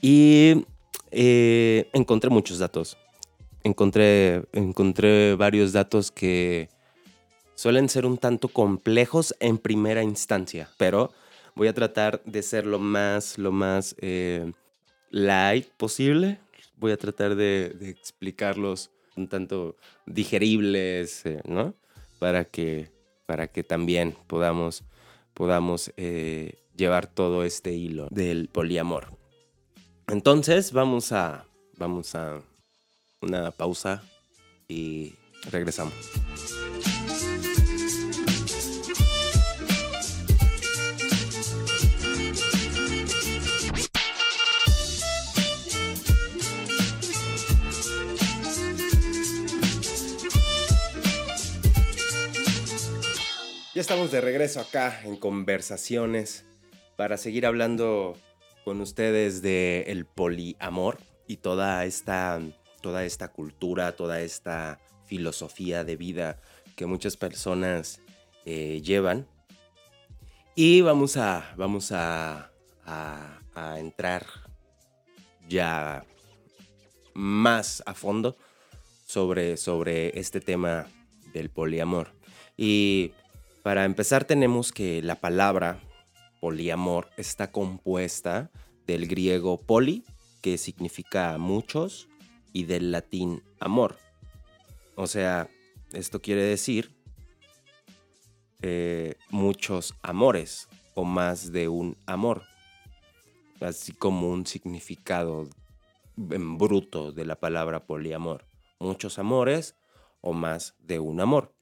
y 0.00 0.64
eh, 1.10 1.88
encontré 1.92 2.30
muchos 2.30 2.58
datos. 2.58 2.96
Encontré, 3.62 4.44
encontré 4.52 5.34
varios 5.34 5.72
datos 5.72 6.10
que 6.10 6.68
suelen 7.54 7.88
ser 7.88 8.06
un 8.06 8.18
tanto 8.18 8.48
complejos 8.48 9.34
en 9.40 9.58
primera 9.58 10.02
instancia, 10.02 10.68
pero 10.76 11.10
Voy 11.56 11.68
a 11.68 11.72
tratar 11.72 12.22
de 12.26 12.42
ser 12.42 12.66
lo 12.66 12.78
más, 12.78 13.38
lo 13.38 13.50
más 13.50 13.96
eh, 14.00 14.52
light 15.10 15.66
posible. 15.78 16.38
Voy 16.76 16.92
a 16.92 16.98
tratar 16.98 17.34
de, 17.34 17.74
explicarlos 17.80 18.90
un 19.16 19.26
tanto 19.26 19.74
digeribles, 20.04 21.24
eh, 21.24 21.40
¿no? 21.46 21.74
Para 22.18 22.44
que, 22.44 22.90
para 23.24 23.48
que 23.48 23.64
también 23.64 24.14
podamos, 24.26 24.84
podamos 25.32 25.90
llevar 26.76 27.06
todo 27.06 27.42
este 27.42 27.72
hilo 27.72 28.08
del 28.10 28.48
poliamor. 28.48 29.16
Entonces 30.08 30.70
vamos 30.70 31.10
a, 31.10 31.46
vamos 31.78 32.14
a 32.14 32.40
una 33.20 33.50
pausa 33.50 34.04
y 34.68 35.14
regresamos. 35.50 35.94
Ya 53.74 53.80
estamos 53.80 54.12
de 54.12 54.20
regreso 54.20 54.60
acá 54.60 55.00
en 55.02 55.16
conversaciones 55.16 56.44
para 56.96 57.16
seguir 57.16 57.44
hablando 57.44 58.16
con 58.66 58.80
ustedes 58.80 59.42
de 59.42 59.84
el 59.86 60.06
poliamor 60.06 60.98
y 61.28 61.36
toda 61.36 61.84
esta, 61.84 62.40
toda 62.80 63.04
esta 63.04 63.28
cultura, 63.28 63.94
toda 63.94 64.20
esta 64.22 64.80
filosofía 65.04 65.84
de 65.84 65.94
vida 65.94 66.40
que 66.74 66.84
muchas 66.84 67.16
personas 67.16 68.00
eh, 68.44 68.82
llevan. 68.82 69.28
Y 70.56 70.80
vamos 70.80 71.16
a, 71.16 71.54
vamos 71.56 71.92
a, 71.92 72.50
entrar 73.76 74.26
ya 75.48 76.04
más 77.14 77.84
a 77.86 77.94
fondo 77.94 78.36
sobre, 79.06 79.56
sobre 79.58 80.18
este 80.18 80.40
tema 80.40 80.88
del 81.32 81.50
poliamor. 81.50 82.08
Y 82.56 83.12
para 83.62 83.84
empezar 83.84 84.24
tenemos 84.24 84.72
que 84.72 85.02
la 85.02 85.14
palabra 85.14 85.78
poliamor 86.40 87.10
está 87.16 87.50
compuesta 87.50 88.50
del 88.86 89.06
griego 89.06 89.58
poli, 89.58 90.04
que 90.42 90.58
significa 90.58 91.36
muchos, 91.38 92.08
y 92.52 92.64
del 92.64 92.90
latín 92.90 93.42
amor. 93.60 93.98
O 94.94 95.06
sea, 95.06 95.50
esto 95.92 96.22
quiere 96.22 96.42
decir 96.42 96.96
eh, 98.62 99.16
muchos 99.28 99.94
amores 100.00 100.68
o 100.94 101.04
más 101.04 101.52
de 101.52 101.68
un 101.68 101.98
amor, 102.06 102.44
así 103.60 103.92
como 103.92 104.30
un 104.30 104.46
significado 104.46 105.48
en 106.16 106.56
bruto 106.56 107.12
de 107.12 107.26
la 107.26 107.36
palabra 107.36 107.84
poliamor. 107.84 108.46
Muchos 108.78 109.18
amores 109.18 109.74
o 110.22 110.32
más 110.32 110.74
de 110.78 110.98
un 110.98 111.20
amor. 111.20 111.54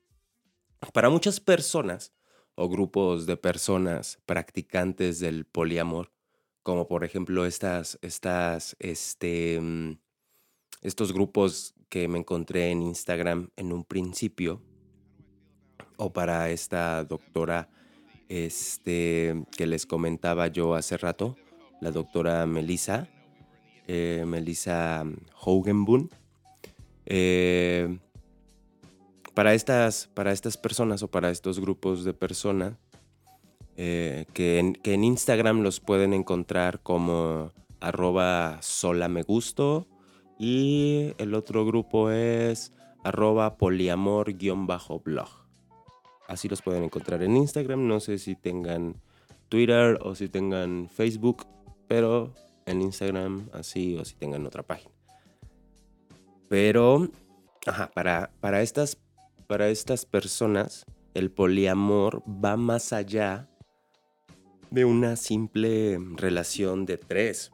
Para 0.92 1.10
muchas 1.10 1.40
personas 1.40 2.12
o 2.54 2.68
grupos 2.68 3.26
de 3.26 3.36
personas 3.36 4.18
practicantes 4.26 5.18
del 5.18 5.44
poliamor, 5.44 6.12
como 6.62 6.86
por 6.86 7.04
ejemplo 7.04 7.46
estas, 7.46 7.98
estas, 8.02 8.76
este, 8.78 9.60
mm, 9.60 9.98
estos 10.82 11.12
grupos 11.12 11.74
que 11.88 12.08
me 12.08 12.18
encontré 12.18 12.70
en 12.70 12.82
Instagram 12.82 13.50
en 13.56 13.72
un 13.72 13.84
principio, 13.84 14.62
o 15.96 16.12
para 16.12 16.50
esta 16.50 17.04
doctora 17.04 17.68
este, 18.28 19.44
que 19.56 19.66
les 19.66 19.86
comentaba 19.86 20.48
yo 20.48 20.74
hace 20.74 20.96
rato, 20.96 21.36
la 21.80 21.90
doctora 21.90 22.46
Melissa, 22.46 23.08
eh, 23.86 24.24
Melissa 24.26 25.04
Hogenboon. 25.40 26.10
Eh, 27.06 27.98
para 29.34 29.54
estas, 29.54 30.08
para 30.14 30.32
estas 30.32 30.56
personas 30.56 31.02
o 31.02 31.08
para 31.08 31.30
estos 31.30 31.60
grupos 31.60 32.04
de 32.04 32.14
personas 32.14 32.74
eh, 33.76 34.26
que, 34.32 34.60
en, 34.60 34.74
que, 34.74 34.94
en, 34.94 35.02
Instagram 35.04 35.62
los 35.62 35.80
pueden 35.80 36.14
encontrar 36.14 36.80
como 36.80 37.52
arroba 37.80 38.58
solamegusto 38.62 39.88
y 40.38 41.12
el 41.18 41.34
otro 41.34 41.66
grupo 41.66 42.10
es 42.10 42.72
arroba 43.02 43.56
poliamor-blog. 43.58 45.28
Así 46.28 46.48
los 46.48 46.62
pueden 46.62 46.84
encontrar 46.84 47.22
en 47.22 47.36
Instagram. 47.36 47.86
No 47.86 48.00
sé 48.00 48.18
si 48.18 48.34
tengan 48.34 48.96
Twitter 49.48 49.98
o 50.02 50.14
si 50.14 50.28
tengan 50.28 50.88
Facebook, 50.88 51.46
pero 51.86 52.32
en 52.66 52.80
Instagram 52.80 53.50
así 53.52 53.96
o 53.96 54.04
si 54.04 54.14
tengan 54.14 54.46
otra 54.46 54.62
página. 54.62 54.94
Pero, 56.48 57.08
ajá, 57.66 57.90
para, 57.92 58.30
para 58.40 58.62
estas 58.62 58.96
para 59.46 59.68
estas 59.68 60.06
personas 60.06 60.84
el 61.14 61.30
poliamor 61.30 62.22
va 62.26 62.56
más 62.56 62.92
allá 62.92 63.48
de 64.70 64.84
una 64.84 65.16
simple 65.16 65.98
relación 66.16 66.84
de 66.86 66.98
tres 66.98 67.52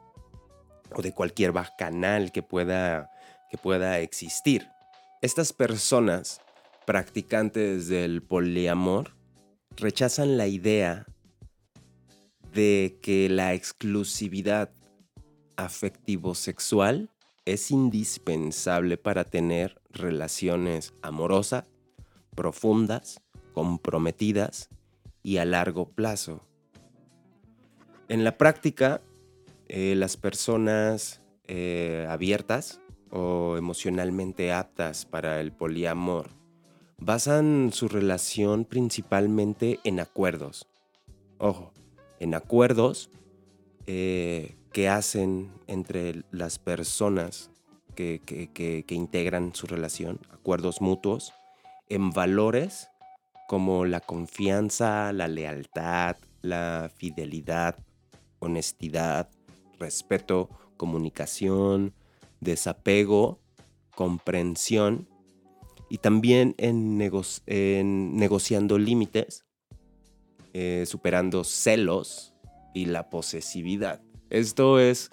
o 0.95 1.01
de 1.01 1.13
cualquier 1.13 1.51
bacanal 1.51 2.31
que 2.31 2.41
pueda, 2.41 3.11
que 3.49 3.57
pueda 3.57 3.99
existir. 3.99 4.67
Estas 5.21 5.53
personas 5.53 6.41
practicantes 6.85 7.87
del 7.87 8.23
poliamor 8.23 9.15
rechazan 9.77 10.37
la 10.37 10.47
idea 10.47 11.05
de 12.53 12.97
que 13.01 13.29
la 13.29 13.53
exclusividad 13.53 14.71
afectivo-sexual 15.55 17.09
es 17.45 17.71
indispensable 17.71 18.97
para 18.97 19.23
tener 19.23 19.79
relaciones 19.91 20.93
amorosas 21.01 21.65
profundas, 22.35 23.21
comprometidas 23.53 24.69
y 25.23 25.37
a 25.37 25.45
largo 25.45 25.89
plazo. 25.89 26.41
En 28.07 28.23
la 28.23 28.37
práctica, 28.37 29.01
eh, 29.67 29.95
las 29.95 30.17
personas 30.17 31.21
eh, 31.47 32.05
abiertas 32.09 32.81
o 33.09 33.55
emocionalmente 33.57 34.51
aptas 34.51 35.05
para 35.05 35.39
el 35.39 35.51
poliamor 35.51 36.29
basan 36.97 37.71
su 37.73 37.87
relación 37.87 38.65
principalmente 38.65 39.79
en 39.83 39.99
acuerdos. 39.99 40.67
Ojo, 41.37 41.73
en 42.19 42.35
acuerdos 42.35 43.09
eh, 43.87 44.55
que 44.71 44.87
hacen 44.87 45.51
entre 45.67 46.23
las 46.31 46.59
personas 46.59 47.49
que 47.95 48.85
integran 48.89 49.53
su 49.53 49.67
relación, 49.67 50.19
acuerdos 50.31 50.81
mutuos, 50.81 51.33
en 51.91 52.11
valores 52.11 52.89
como 53.47 53.85
la 53.85 53.99
confianza, 53.99 55.11
la 55.11 55.27
lealtad, 55.27 56.15
la 56.41 56.89
fidelidad, 56.95 57.75
honestidad, 58.39 59.29
respeto, 59.77 60.49
comunicación, 60.77 61.93
desapego, 62.39 63.41
comprensión 63.93 65.09
y 65.89 65.97
también 65.97 66.55
en, 66.57 66.97
negociando 66.97 68.77
límites, 68.77 69.45
eh, 70.53 70.85
superando 70.87 71.43
celos 71.43 72.33
y 72.73 72.85
la 72.85 73.09
posesividad. 73.09 74.01
Esto 74.29 74.79
es, 74.79 75.11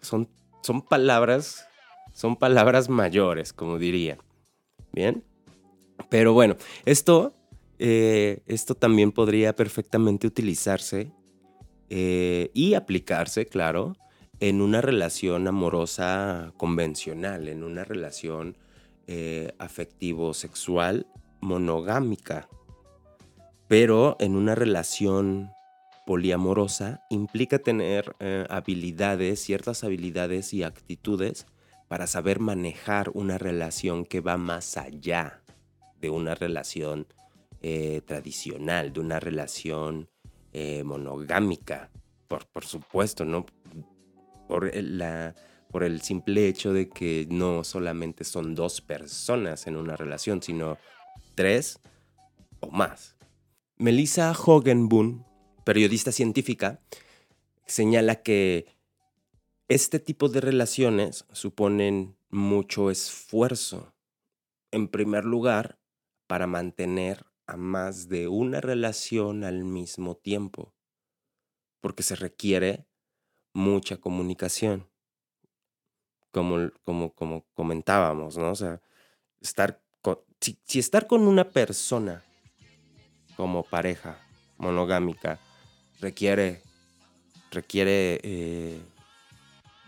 son, 0.00 0.30
son 0.62 0.80
palabras, 0.80 1.66
son 2.14 2.36
palabras 2.36 2.88
mayores, 2.88 3.52
como 3.52 3.78
diría. 3.78 4.16
Bien. 4.92 5.22
Pero 6.08 6.32
bueno, 6.32 6.56
esto, 6.84 7.34
eh, 7.78 8.40
esto 8.46 8.74
también 8.74 9.12
podría 9.12 9.54
perfectamente 9.54 10.26
utilizarse 10.26 11.12
eh, 11.90 12.50
y 12.54 12.74
aplicarse, 12.74 13.46
claro, 13.46 13.96
en 14.40 14.60
una 14.60 14.80
relación 14.80 15.48
amorosa 15.48 16.52
convencional, 16.56 17.48
en 17.48 17.64
una 17.64 17.84
relación 17.84 18.56
eh, 19.06 19.52
afectivo-sexual 19.58 21.06
monogámica. 21.40 22.48
Pero 23.66 24.16
en 24.20 24.36
una 24.36 24.54
relación 24.54 25.50
poliamorosa 26.06 27.02
implica 27.10 27.58
tener 27.58 28.16
habilidades, 28.48 29.40
ciertas 29.40 29.84
habilidades 29.84 30.54
y 30.54 30.62
actitudes 30.62 31.46
para 31.86 32.06
saber 32.06 32.40
manejar 32.40 33.10
una 33.12 33.36
relación 33.36 34.06
que 34.06 34.22
va 34.22 34.38
más 34.38 34.78
allá 34.78 35.42
de 36.00 36.10
una 36.10 36.34
relación 36.34 37.06
eh, 37.60 38.02
tradicional, 38.06 38.92
de 38.92 39.00
una 39.00 39.20
relación 39.20 40.08
eh, 40.52 40.82
monogámica, 40.84 41.90
por, 42.28 42.46
por, 42.46 42.64
supuesto, 42.64 43.24
¿no? 43.24 43.46
Por, 44.46 44.74
la, 44.76 45.34
por 45.70 45.82
el 45.82 46.00
simple 46.00 46.48
hecho 46.48 46.72
de 46.72 46.88
que 46.88 47.26
no 47.30 47.64
solamente 47.64 48.24
son 48.24 48.54
dos 48.54 48.80
personas 48.80 49.66
en 49.66 49.76
una 49.76 49.96
relación, 49.96 50.42
sino 50.42 50.78
tres 51.34 51.80
o 52.60 52.70
más. 52.70 53.16
Melissa 53.76 54.32
Hogenboon, 54.32 55.24
periodista 55.64 56.12
científica, 56.12 56.80
señala 57.66 58.22
que 58.22 58.66
este 59.68 60.00
tipo 60.00 60.28
de 60.28 60.40
relaciones 60.40 61.26
suponen 61.32 62.16
mucho 62.30 62.90
esfuerzo. 62.90 63.94
En 64.70 64.88
primer 64.88 65.24
lugar, 65.24 65.77
para 66.28 66.46
mantener 66.46 67.26
a 67.48 67.56
más 67.56 68.08
de 68.08 68.28
una 68.28 68.60
relación 68.60 69.42
al 69.42 69.64
mismo 69.64 70.14
tiempo, 70.14 70.72
porque 71.80 72.04
se 72.04 72.14
requiere 72.14 72.86
mucha 73.52 73.96
comunicación. 73.96 74.88
como, 76.30 76.70
como, 76.84 77.12
como 77.14 77.44
comentábamos, 77.54 78.36
¿no? 78.36 78.52
O 78.52 78.54
sea, 78.54 78.80
estar 79.40 79.82
si, 80.40 80.78
estar 80.78 81.06
con 81.06 81.22
una 81.22 81.44
persona 81.44 82.22
como 83.36 83.62
pareja 83.62 84.18
monogámica 84.56 85.38
requiere, 86.00 86.62
requiere 87.50 88.20
eh, 88.22 88.80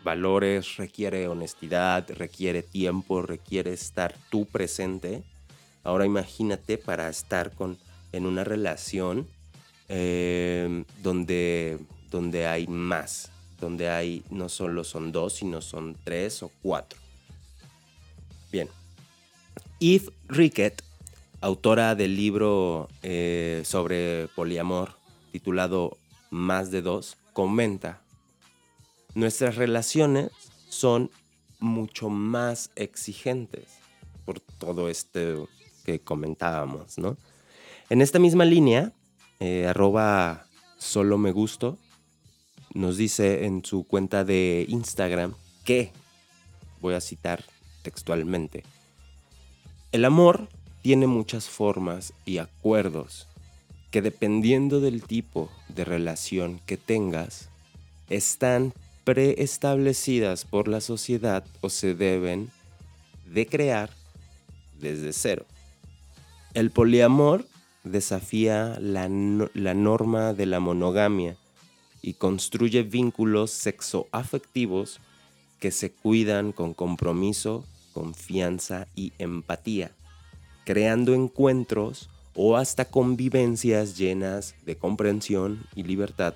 valores, 0.02 0.76
requiere 0.76 1.28
honestidad, 1.28 2.08
requiere 2.10 2.62
tiempo, 2.62 3.22
requiere 3.22 3.72
estar 3.72 4.14
tú 4.30 4.46
presente. 4.46 5.22
Ahora 5.82 6.06
imagínate 6.06 6.78
para 6.78 7.08
estar 7.08 7.54
con, 7.54 7.78
en 8.12 8.26
una 8.26 8.44
relación 8.44 9.26
eh, 9.88 10.84
donde, 11.02 11.78
donde 12.10 12.46
hay 12.46 12.66
más, 12.66 13.30
donde 13.60 13.88
hay 13.88 14.22
no 14.30 14.48
solo 14.48 14.84
son 14.84 15.12
dos, 15.12 15.34
sino 15.34 15.60
son 15.60 15.96
tres 16.04 16.42
o 16.42 16.50
cuatro. 16.62 16.98
Bien. 18.52 18.68
Eve 19.80 20.12
Rickett, 20.28 20.82
autora 21.40 21.94
del 21.94 22.14
libro 22.14 22.88
eh, 23.02 23.62
sobre 23.64 24.28
poliamor 24.34 24.96
titulado 25.32 25.96
Más 26.30 26.70
de 26.70 26.82
dos, 26.82 27.16
comenta, 27.32 28.02
nuestras 29.14 29.56
relaciones 29.56 30.30
son 30.68 31.10
mucho 31.58 32.08
más 32.10 32.70
exigentes 32.76 33.80
por 34.24 34.40
todo 34.40 34.88
esto 34.88 35.48
que 35.84 36.00
comentábamos, 36.00 36.98
¿no? 36.98 37.16
En 37.88 38.02
esta 38.02 38.18
misma 38.18 38.44
línea, 38.44 38.92
eh, 39.40 39.66
arroba 39.66 40.46
solo 40.78 41.18
me 41.18 41.32
gusto, 41.32 41.78
nos 42.72 42.96
dice 42.96 43.46
en 43.46 43.64
su 43.64 43.84
cuenta 43.84 44.24
de 44.24 44.64
Instagram 44.68 45.34
que, 45.64 45.92
voy 46.80 46.94
a 46.94 47.00
citar 47.00 47.44
textualmente, 47.82 48.62
el 49.92 50.04
amor 50.04 50.48
tiene 50.82 51.06
muchas 51.06 51.48
formas 51.48 52.12
y 52.24 52.38
acuerdos 52.38 53.26
que 53.90 54.02
dependiendo 54.02 54.80
del 54.80 55.02
tipo 55.02 55.50
de 55.68 55.84
relación 55.84 56.60
que 56.64 56.76
tengas, 56.76 57.48
están 58.08 58.72
preestablecidas 59.04 60.44
por 60.44 60.68
la 60.68 60.80
sociedad 60.80 61.44
o 61.60 61.70
se 61.70 61.94
deben 61.94 62.50
de 63.26 63.46
crear 63.46 63.90
desde 64.78 65.12
cero. 65.12 65.44
El 66.52 66.70
poliamor 66.70 67.46
desafía 67.84 68.76
la, 68.80 69.08
la 69.54 69.74
norma 69.74 70.32
de 70.32 70.46
la 70.46 70.58
monogamia 70.58 71.36
y 72.02 72.14
construye 72.14 72.82
vínculos 72.82 73.50
sexoafectivos 73.52 75.00
que 75.60 75.70
se 75.70 75.92
cuidan 75.92 76.52
con 76.52 76.74
compromiso, 76.74 77.64
confianza 77.92 78.88
y 78.96 79.12
empatía, 79.18 79.92
creando 80.64 81.14
encuentros 81.14 82.08
o 82.34 82.56
hasta 82.56 82.86
convivencias 82.86 83.96
llenas 83.96 84.54
de 84.64 84.76
comprensión 84.76 85.60
y 85.74 85.84
libertad, 85.84 86.34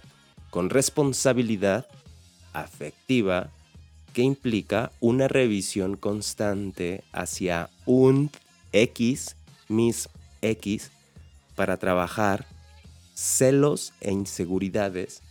con 0.50 0.70
responsabilidad 0.70 1.87
afectiva 2.53 3.50
que 4.12 4.22
implica 4.22 4.92
una 5.00 5.27
revisión 5.27 5.96
constante 5.96 7.03
hacia 7.12 7.68
un 7.85 8.31
X, 8.72 9.37
mis 9.68 10.09
X, 10.42 10.90
para 11.55 11.77
trabajar 11.77 12.46
celos 13.14 13.92
e 14.00 14.12
inseguridades 14.12 15.22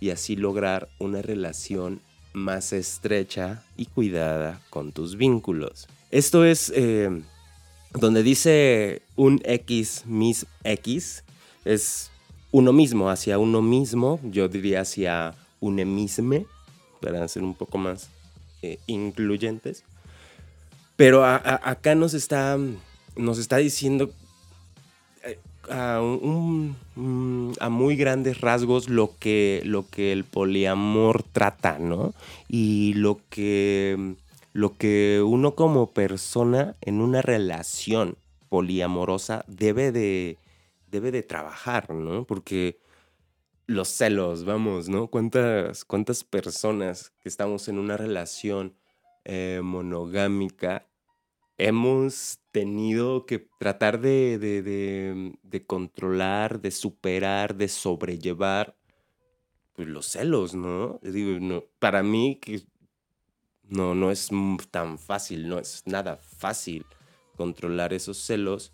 y 0.00 0.10
así 0.10 0.36
lograr 0.36 0.88
una 0.98 1.22
relación 1.22 2.00
más 2.32 2.72
estrecha 2.72 3.62
y 3.76 3.86
cuidada 3.86 4.60
con 4.70 4.92
tus 4.92 5.16
vínculos. 5.16 5.88
Esto 6.10 6.44
es 6.44 6.72
eh, 6.74 7.22
donde 7.94 8.22
dice 8.22 9.02
un 9.16 9.40
X, 9.44 10.04
mis 10.06 10.46
X, 10.64 11.24
es 11.64 12.10
uno 12.50 12.72
mismo, 12.72 13.10
hacia 13.10 13.38
uno 13.38 13.62
mismo, 13.62 14.20
yo 14.24 14.48
diría 14.48 14.82
hacia 14.82 15.34
un 15.60 15.78
emisme, 15.78 16.46
para 17.00 17.26
ser 17.28 17.42
un 17.42 17.54
poco 17.54 17.78
más 17.78 18.08
eh, 18.62 18.78
incluyentes. 18.86 19.84
Pero 20.96 21.24
acá 21.24 21.94
nos 21.94 22.14
está, 22.14 22.58
nos 23.16 23.38
está 23.38 23.58
diciendo 23.58 24.10
a, 25.70 25.98
a, 27.60 27.68
muy 27.68 27.96
grandes 27.96 28.40
rasgos 28.40 28.88
lo 28.88 29.16
que, 29.18 29.62
lo 29.64 29.88
que 29.88 30.12
el 30.12 30.24
poliamor 30.24 31.22
trata, 31.22 31.78
¿no? 31.78 32.14
Y 32.48 32.94
lo 32.94 33.20
que, 33.30 34.14
lo 34.52 34.76
que 34.76 35.22
uno 35.24 35.54
como 35.54 35.90
persona 35.90 36.74
en 36.80 37.00
una 37.00 37.22
relación 37.22 38.16
poliamorosa 38.48 39.44
debe 39.46 39.92
de, 39.92 40.38
debe 40.90 41.10
de 41.10 41.22
trabajar, 41.22 41.90
¿no? 41.90 42.24
Porque 42.24 42.78
los 43.66 43.88
celos, 43.88 44.44
vamos, 44.44 44.88
¿no? 44.88 45.06
¿Cuántas, 45.06 45.84
cuántas 45.84 46.24
personas 46.24 47.12
que 47.22 47.28
estamos 47.28 47.68
en 47.68 47.78
una 47.78 47.96
relación 47.96 48.74
eh, 49.24 49.60
monogámica 49.62 50.86
hemos 51.66 52.40
tenido 52.50 53.24
que 53.24 53.38
tratar 53.58 54.00
de, 54.00 54.38
de, 54.38 55.66
controlar, 55.66 56.60
de 56.60 56.72
superar, 56.72 57.54
de 57.54 57.68
sobrellevar 57.68 58.76
pues, 59.72 59.86
los 59.86 60.06
celos, 60.06 60.54
¿no? 60.54 60.98
Digo, 61.02 61.38
no, 61.38 61.64
para 61.78 62.02
mí 62.02 62.40
que 62.40 62.62
no, 63.62 63.94
no 63.94 64.10
es 64.10 64.30
tan 64.72 64.98
fácil, 64.98 65.48
no 65.48 65.60
es 65.60 65.84
nada 65.86 66.16
fácil 66.16 66.84
controlar 67.36 67.92
esos 67.92 68.18
celos 68.18 68.72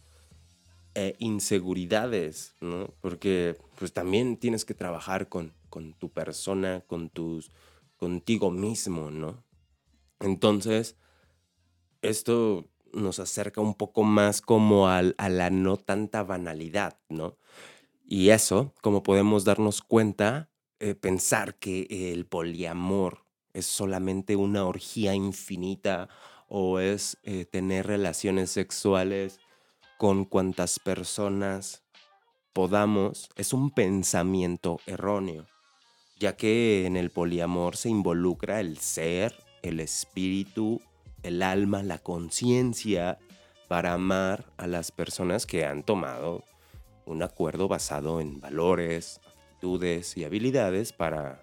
e 0.94 1.14
inseguridades, 1.18 2.57
¿no? 2.62 2.94
Porque 3.03 3.57
pues 3.77 3.92
también 3.92 4.38
tienes 4.38 4.64
que 4.64 4.74
trabajar 4.74 5.29
con, 5.29 5.53
con 5.68 5.92
tu 5.92 6.11
persona, 6.11 6.81
con 6.87 7.11
tus, 7.11 7.51
contigo 7.98 8.51
mismo, 8.51 9.11
¿no? 9.11 9.44
Entonces, 10.20 10.96
esto 12.01 12.66
nos 12.92 13.18
acerca 13.18 13.61
un 13.61 13.74
poco 13.74 14.03
más 14.03 14.40
como 14.40 14.88
a 14.88 15.03
la 15.03 15.51
no 15.51 15.77
tanta 15.77 16.22
banalidad, 16.22 16.98
¿no? 17.09 17.37
Y 18.05 18.31
eso, 18.31 18.72
como 18.81 19.03
podemos 19.03 19.44
darnos 19.44 19.83
cuenta, 19.83 20.48
eh, 20.81 20.94
pensar 20.94 21.57
que 21.57 22.12
el 22.12 22.24
poliamor 22.24 23.27
es 23.53 23.66
solamente 23.66 24.37
una 24.37 24.64
orgía 24.64 25.14
infinita 25.14 26.09
o 26.48 26.79
es 26.79 27.18
eh, 27.22 27.44
tener 27.44 27.87
relaciones 27.87 28.51
sexuales 28.51 29.40
con 29.98 30.24
cuantas 30.24 30.79
personas 30.79 31.83
podamos, 32.53 33.29
es 33.37 33.53
un 33.53 33.70
pensamiento 33.70 34.81
erróneo, 34.87 35.46
ya 36.18 36.37
que 36.37 36.87
en 36.87 36.96
el 36.96 37.11
poliamor 37.11 37.77
se 37.77 37.88
involucra 37.88 38.61
el 38.61 38.79
ser, 38.79 39.35
el 39.62 39.81
espíritu 39.81 40.81
el 41.22 41.42
alma, 41.42 41.83
la 41.83 41.98
conciencia 41.98 43.18
para 43.68 43.92
amar 43.92 44.46
a 44.57 44.66
las 44.66 44.90
personas 44.92 45.46
que 45.46 45.64
han 45.64 45.83
tomado 45.83 46.44
un 47.04 47.22
acuerdo 47.22 47.68
basado 47.68 48.20
en 48.20 48.40
valores, 48.40 49.20
actitudes 49.52 50.16
y 50.16 50.24
habilidades 50.24 50.92
para 50.92 51.42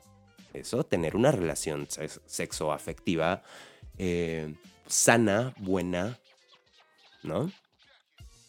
eso, 0.53 0.85
tener 0.85 1.15
una 1.15 1.31
relación 1.31 1.87
sexoafectiva 2.25 3.43
eh, 3.97 4.55
sana, 4.87 5.53
buena, 5.57 6.19
¿no? 7.23 7.51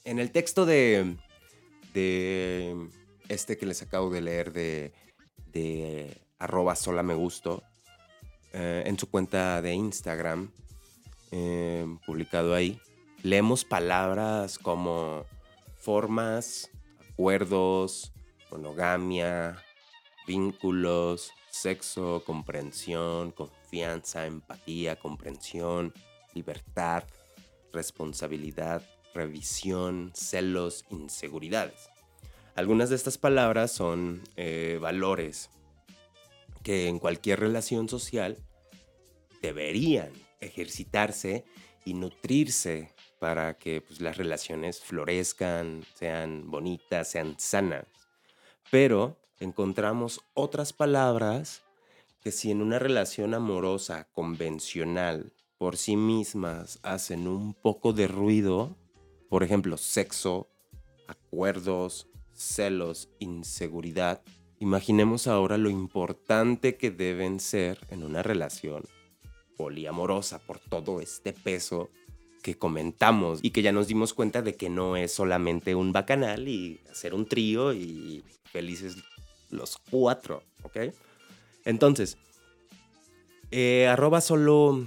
En 0.05 0.19
el 0.19 0.31
texto 0.31 0.67
de, 0.67 1.17
de 1.95 2.89
este 3.29 3.57
que 3.57 3.67
les 3.67 3.83
acabo 3.83 4.11
de 4.11 4.21
leer 4.21 4.53
de, 4.53 4.93
arroba 6.39 6.77
sola 6.77 7.03
me 7.03 7.15
gusto, 7.15 7.63
eh, 8.53 8.85
en 8.87 8.99
su 8.99 9.11
cuenta 9.11 9.63
de 9.63 9.73
Instagram, 9.73 10.53
Em, 11.33 11.99
publicado 11.99 12.55
ahí, 12.55 12.81
leemos 13.23 13.65
palabras 13.65 14.59
como 14.59 15.25
formas, 15.77 16.71
acuerdos, 17.13 18.13
monogamia, 18.51 19.57
vínculos, 20.27 21.33
sexo, 21.51 22.23
comprensión, 22.25 23.33
confianza, 23.33 24.27
empatía, 24.27 24.97
comprensión, 24.97 25.93
libertad, 26.35 27.05
responsabilidad, 27.73 28.83
revisión, 29.15 30.13
celos, 30.15 30.85
inseguridades. 30.91 31.91
Algunas 32.55 32.91
de 32.91 32.97
estas 32.97 33.19
palabras 33.19 33.73
son 33.73 34.23
eh, 34.37 34.79
valores 34.81 35.51
que 36.63 36.89
en 36.89 36.99
cualquier 36.99 37.41
relación 37.41 37.89
social 37.89 38.39
deberían 39.43 40.11
ejercitarse 40.41 41.45
y 41.85 41.95
nutrirse 41.95 42.95
para 43.19 43.57
que 43.57 43.81
pues, 43.81 44.01
las 44.01 44.17
relaciones 44.17 44.81
florezcan, 44.81 45.85
sean 45.95 46.51
bonitas, 46.51 47.09
sean 47.11 47.37
sanas. 47.39 47.87
Pero 48.71 49.17
encontramos 49.41 50.21
otras 50.35 50.73
palabras 50.73 51.63
que 52.23 52.33
si 52.33 52.51
en 52.51 52.61
una 52.61 52.79
relación 52.79 53.35
amorosa 53.35 54.09
convencional 54.13 55.33
por 55.59 55.77
sí 55.77 55.97
mismas 55.97 56.81
hacen 56.83 57.29
un 57.29 57.55
poco 57.55 57.93
de 57.93 58.09
ruido, 58.09 58.77
por 59.29 59.43
ejemplo, 59.43 59.77
sexo, 59.77 60.49
acuerdos, 61.07 62.09
celos, 62.35 63.09
inseguridad, 63.21 64.23
imaginemos 64.59 65.27
ahora 65.27 65.57
lo 65.57 65.71
importante 65.71 66.77
que 66.77 66.91
deben 66.91 67.41
ser 67.41 67.79
en 67.91 68.03
una 68.03 68.23
relación 68.23 68.83
poliamorosa 69.57 70.39
por 70.39 70.59
todo 70.59 71.01
este 71.01 71.33
peso 71.33 71.91
que 72.43 72.57
comentamos 72.57 73.41
y 73.43 73.51
que 73.51 73.63
ya 73.63 73.73
nos 73.73 73.89
dimos 73.89 74.15
cuenta 74.15 74.43
de 74.43 74.55
que 74.55 74.69
no 74.69 74.97
es 74.97 75.13
solamente 75.13 75.75
un 75.75 75.93
bacanal 75.93 76.47
y 76.49 76.81
hacer 76.91 77.15
un 77.15 77.27
trío 77.27 77.73
y 77.73 78.23
felices 78.53 78.97
los 79.51 79.79
cuatro, 79.91 80.43
¿ok? 80.63 80.79
Entonces, 81.65 82.19
eh, 83.51 83.89
arroba 83.89 84.21
solo, 84.21 84.87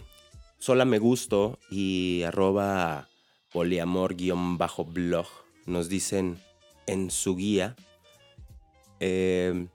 sola 0.57 0.85
me 0.85 0.99
gusto 0.99 1.59
y 1.69 2.23
arroba 2.23 3.09
poliamor-blog 3.51 5.27
nos 5.65 5.89
dicen 5.89 6.37
en 6.87 7.11
su 7.11 7.35
guía, 7.35 7.75
eh, 8.99 9.67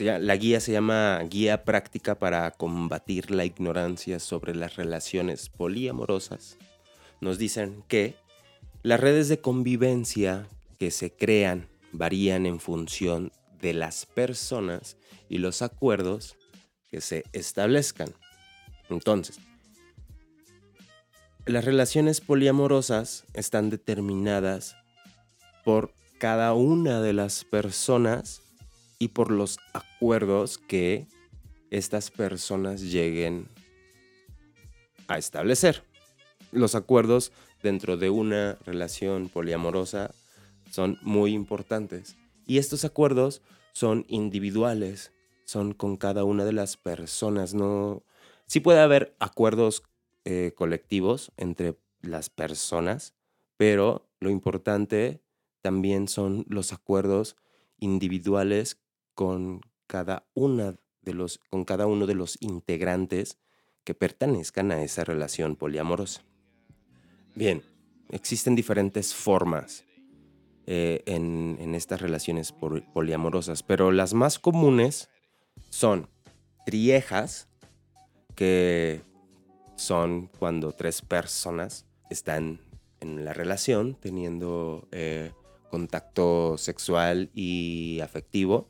la 0.00 0.36
guía 0.36 0.60
se 0.60 0.72
llama 0.72 1.20
Guía 1.28 1.64
Práctica 1.64 2.18
para 2.18 2.50
combatir 2.52 3.30
la 3.30 3.44
ignorancia 3.44 4.18
sobre 4.18 4.54
las 4.54 4.76
relaciones 4.76 5.48
poliamorosas. 5.48 6.58
Nos 7.20 7.38
dicen 7.38 7.84
que 7.88 8.14
las 8.82 9.00
redes 9.00 9.28
de 9.28 9.40
convivencia 9.40 10.48
que 10.78 10.90
se 10.90 11.10
crean 11.12 11.68
varían 11.92 12.46
en 12.46 12.60
función 12.60 13.32
de 13.60 13.74
las 13.74 14.06
personas 14.06 14.96
y 15.28 15.38
los 15.38 15.62
acuerdos 15.62 16.36
que 16.88 17.00
se 17.00 17.24
establezcan. 17.32 18.14
Entonces, 18.88 19.38
las 21.46 21.64
relaciones 21.64 22.20
poliamorosas 22.20 23.24
están 23.34 23.70
determinadas 23.70 24.76
por 25.64 25.92
cada 26.18 26.52
una 26.52 27.00
de 27.00 27.12
las 27.12 27.44
personas 27.44 28.42
y 28.98 29.08
por 29.08 29.30
los 29.30 29.58
acuerdos 29.72 30.58
que 30.58 31.06
estas 31.70 32.10
personas 32.10 32.82
lleguen 32.82 33.48
a 35.06 35.18
establecer. 35.18 35.84
Los 36.52 36.74
acuerdos 36.74 37.32
dentro 37.62 37.96
de 37.96 38.10
una 38.10 38.58
relación 38.64 39.28
poliamorosa 39.28 40.14
son 40.70 40.98
muy 41.02 41.32
importantes 41.32 42.16
y 42.46 42.58
estos 42.58 42.84
acuerdos 42.84 43.42
son 43.72 44.04
individuales, 44.08 45.12
son 45.44 45.72
con 45.72 45.96
cada 45.96 46.24
una 46.24 46.44
de 46.44 46.52
las 46.52 46.76
personas, 46.76 47.54
no 47.54 48.02
sí 48.46 48.60
puede 48.60 48.80
haber 48.80 49.14
acuerdos 49.18 49.82
eh, 50.24 50.52
colectivos 50.56 51.32
entre 51.36 51.78
las 52.00 52.30
personas, 52.30 53.14
pero 53.56 54.08
lo 54.20 54.30
importante 54.30 55.22
también 55.60 56.08
son 56.08 56.44
los 56.48 56.72
acuerdos 56.72 57.36
individuales 57.78 58.78
con 59.18 59.62
cada 59.88 60.28
una 60.34 60.76
de 61.02 61.12
los, 61.12 61.40
con 61.50 61.64
cada 61.64 61.88
uno 61.88 62.06
de 62.06 62.14
los 62.14 62.36
integrantes 62.38 63.36
que 63.82 63.92
pertenezcan 63.92 64.70
a 64.70 64.84
esa 64.84 65.02
relación 65.02 65.56
poliamorosa. 65.56 66.22
Bien, 67.34 67.64
existen 68.10 68.54
diferentes 68.54 69.16
formas 69.16 69.84
eh, 70.66 71.02
en, 71.06 71.74
estas 71.74 72.00
relaciones 72.00 72.52
poliamorosas, 72.52 73.64
pero 73.64 73.90
las 73.90 74.14
más 74.14 74.38
comunes 74.38 75.08
son 75.68 76.08
triejas, 76.64 77.48
que 78.36 79.00
son 79.74 80.30
cuando 80.38 80.70
tres 80.70 81.02
personas 81.02 81.86
están 82.08 82.60
en 83.00 83.24
la 83.24 83.32
relación 83.32 83.96
teniendo 83.96 84.86
eh, 84.92 85.32
contacto 85.72 86.56
sexual 86.56 87.30
y 87.34 87.98
afectivo. 87.98 88.68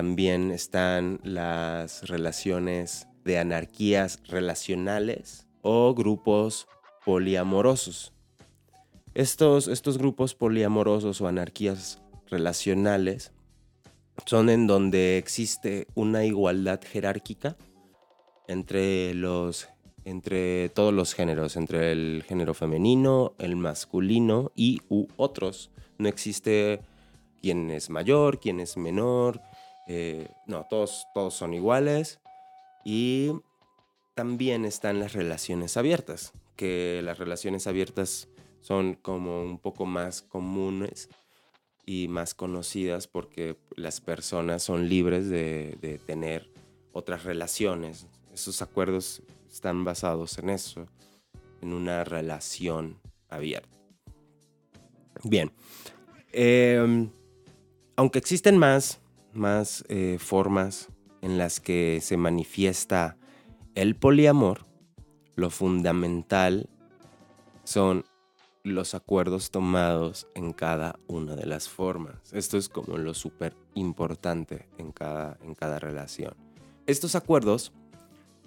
También 0.00 0.50
están 0.50 1.20
las 1.24 2.08
relaciones 2.08 3.06
de 3.22 3.38
anarquías 3.38 4.18
relacionales 4.28 5.46
o 5.60 5.92
grupos 5.92 6.68
poliamorosos. 7.04 8.14
Estos, 9.12 9.68
estos 9.68 9.98
grupos 9.98 10.34
poliamorosos 10.34 11.20
o 11.20 11.28
anarquías 11.28 12.00
relacionales 12.30 13.32
son 14.24 14.48
en 14.48 14.66
donde 14.66 15.18
existe 15.18 15.86
una 15.94 16.24
igualdad 16.24 16.80
jerárquica 16.82 17.58
entre 18.48 19.12
los 19.12 19.68
entre 20.06 20.70
todos 20.70 20.94
los 20.94 21.12
géneros, 21.12 21.56
entre 21.56 21.92
el 21.92 22.24
género 22.26 22.54
femenino, 22.54 23.34
el 23.38 23.54
masculino 23.56 24.50
y 24.56 24.80
u 24.88 25.08
otros. 25.18 25.70
No 25.98 26.08
existe 26.08 26.80
quién 27.42 27.70
es 27.70 27.90
mayor, 27.90 28.40
quién 28.40 28.60
es 28.60 28.78
menor, 28.78 29.42
eh, 29.92 30.28
no, 30.46 30.68
todos, 30.70 31.08
todos 31.12 31.34
son 31.34 31.52
iguales. 31.52 32.20
Y 32.84 33.32
también 34.14 34.64
están 34.64 35.00
las 35.00 35.14
relaciones 35.14 35.76
abiertas, 35.76 36.32
que 36.54 37.00
las 37.02 37.18
relaciones 37.18 37.66
abiertas 37.66 38.28
son 38.60 38.94
como 38.94 39.42
un 39.42 39.58
poco 39.58 39.86
más 39.86 40.22
comunes 40.22 41.08
y 41.86 42.06
más 42.06 42.34
conocidas 42.34 43.08
porque 43.08 43.56
las 43.74 44.00
personas 44.00 44.62
son 44.62 44.88
libres 44.88 45.28
de, 45.28 46.00
tener 46.06 46.48
otras 46.92 47.24
relaciones. 47.24 48.06
Esos 48.32 48.62
acuerdos 48.62 49.22
están 49.50 49.82
basados 49.82 50.38
en 50.38 50.50
eso, 50.50 50.86
en 51.62 51.72
una 51.72 52.04
relación 52.04 52.96
abierta. 53.28 53.76
Bien, 55.24 55.50
em, 56.30 57.10
aunque 57.96 58.20
existen 58.20 58.56
más 58.56 59.00
más 59.32 59.84
eh, 59.88 60.18
formas 60.18 60.88
en 61.22 61.38
las 61.38 61.60
que 61.60 62.00
se 62.02 62.16
manifiesta 62.16 63.16
el 63.74 63.94
poliamor, 63.96 64.66
lo 65.36 65.50
fundamental 65.50 66.68
son 67.64 68.04
los 68.62 68.94
acuerdos 68.94 69.50
tomados 69.50 70.26
en 70.34 70.52
cada 70.52 70.98
una 71.06 71.34
de 71.34 71.46
las 71.46 71.68
formas. 71.68 72.32
Esto 72.32 72.58
es 72.58 72.68
como 72.68 72.98
lo 72.98 73.14
súper 73.14 73.56
importante 73.74 74.68
en 74.78 74.92
cada, 74.92 75.38
en 75.42 75.54
cada 75.54 75.78
relación. 75.78 76.34
Estos 76.86 77.14
acuerdos 77.14 77.72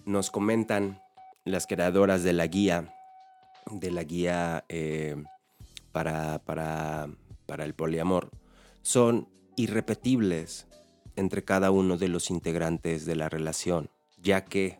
nos 0.06 0.30
comentan 0.30 1.02
las 1.46 1.68
creadoras 1.68 2.24
de 2.24 2.34
la 2.34 2.48
guía, 2.48 2.94
de 3.72 3.92
la 3.92 4.04
guía 4.04 4.66
eh, 4.70 5.16
para, 5.92 6.40
para, 6.40 7.10
para 7.46 7.66
el 7.66 7.74
poliamor, 7.74 8.30
son 8.82 9.30
irrepetibles 9.56 10.68
entre 11.16 11.44
cada 11.44 11.72
uno 11.72 11.98
de 11.98 12.08
los 12.08 12.30
integrantes 12.30 13.06
de 13.06 13.16
la 13.16 13.30
relación, 13.30 13.90
ya 14.18 14.46
que 14.46 14.78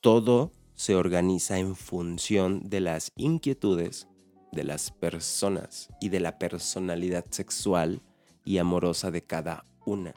todo 0.00 0.52
se 0.74 0.94
organiza 0.94 1.58
en 1.58 1.74
función 1.74 2.68
de 2.68 2.80
las 2.80 3.12
inquietudes 3.16 4.08
de 4.52 4.64
las 4.64 4.90
personas 4.90 5.88
y 6.00 6.08
de 6.08 6.20
la 6.20 6.38
personalidad 6.38 7.24
sexual 7.30 8.02
y 8.44 8.58
amorosa 8.58 9.10
de 9.10 9.22
cada 9.22 9.64
una. 9.84 10.14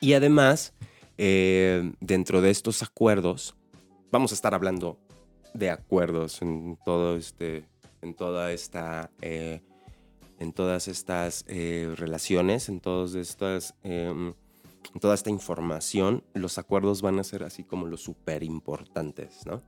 Y 0.00 0.14
además, 0.14 0.74
eh, 1.18 1.92
dentro 2.00 2.40
de 2.40 2.50
estos 2.50 2.82
acuerdos, 2.82 3.54
vamos 4.10 4.32
a 4.32 4.34
estar 4.34 4.54
hablando 4.54 4.98
de 5.54 5.70
acuerdos 5.70 6.42
en 6.42 6.76
todo 6.84 7.16
este, 7.16 7.64
en 8.02 8.14
toda 8.14 8.52
esta 8.52 9.10
eh, 9.20 9.60
en 10.44 10.52
todas 10.52 10.86
estas 10.86 11.44
eh, 11.48 11.92
relaciones, 11.96 12.68
en, 12.68 12.78
todas 12.80 13.14
estas, 13.14 13.74
em, 13.82 14.34
toda 15.00 15.14
esta 15.14 15.30
información, 15.30 16.22
los 16.34 16.58
acuerdos 16.58 17.02
van 17.02 17.18
a 17.18 17.24
ser 17.24 17.42
así 17.42 17.64
como 17.64 17.86
los 17.86 18.02
súper 18.02 18.44
importantes, 18.44 19.44
¿no? 19.46 19.62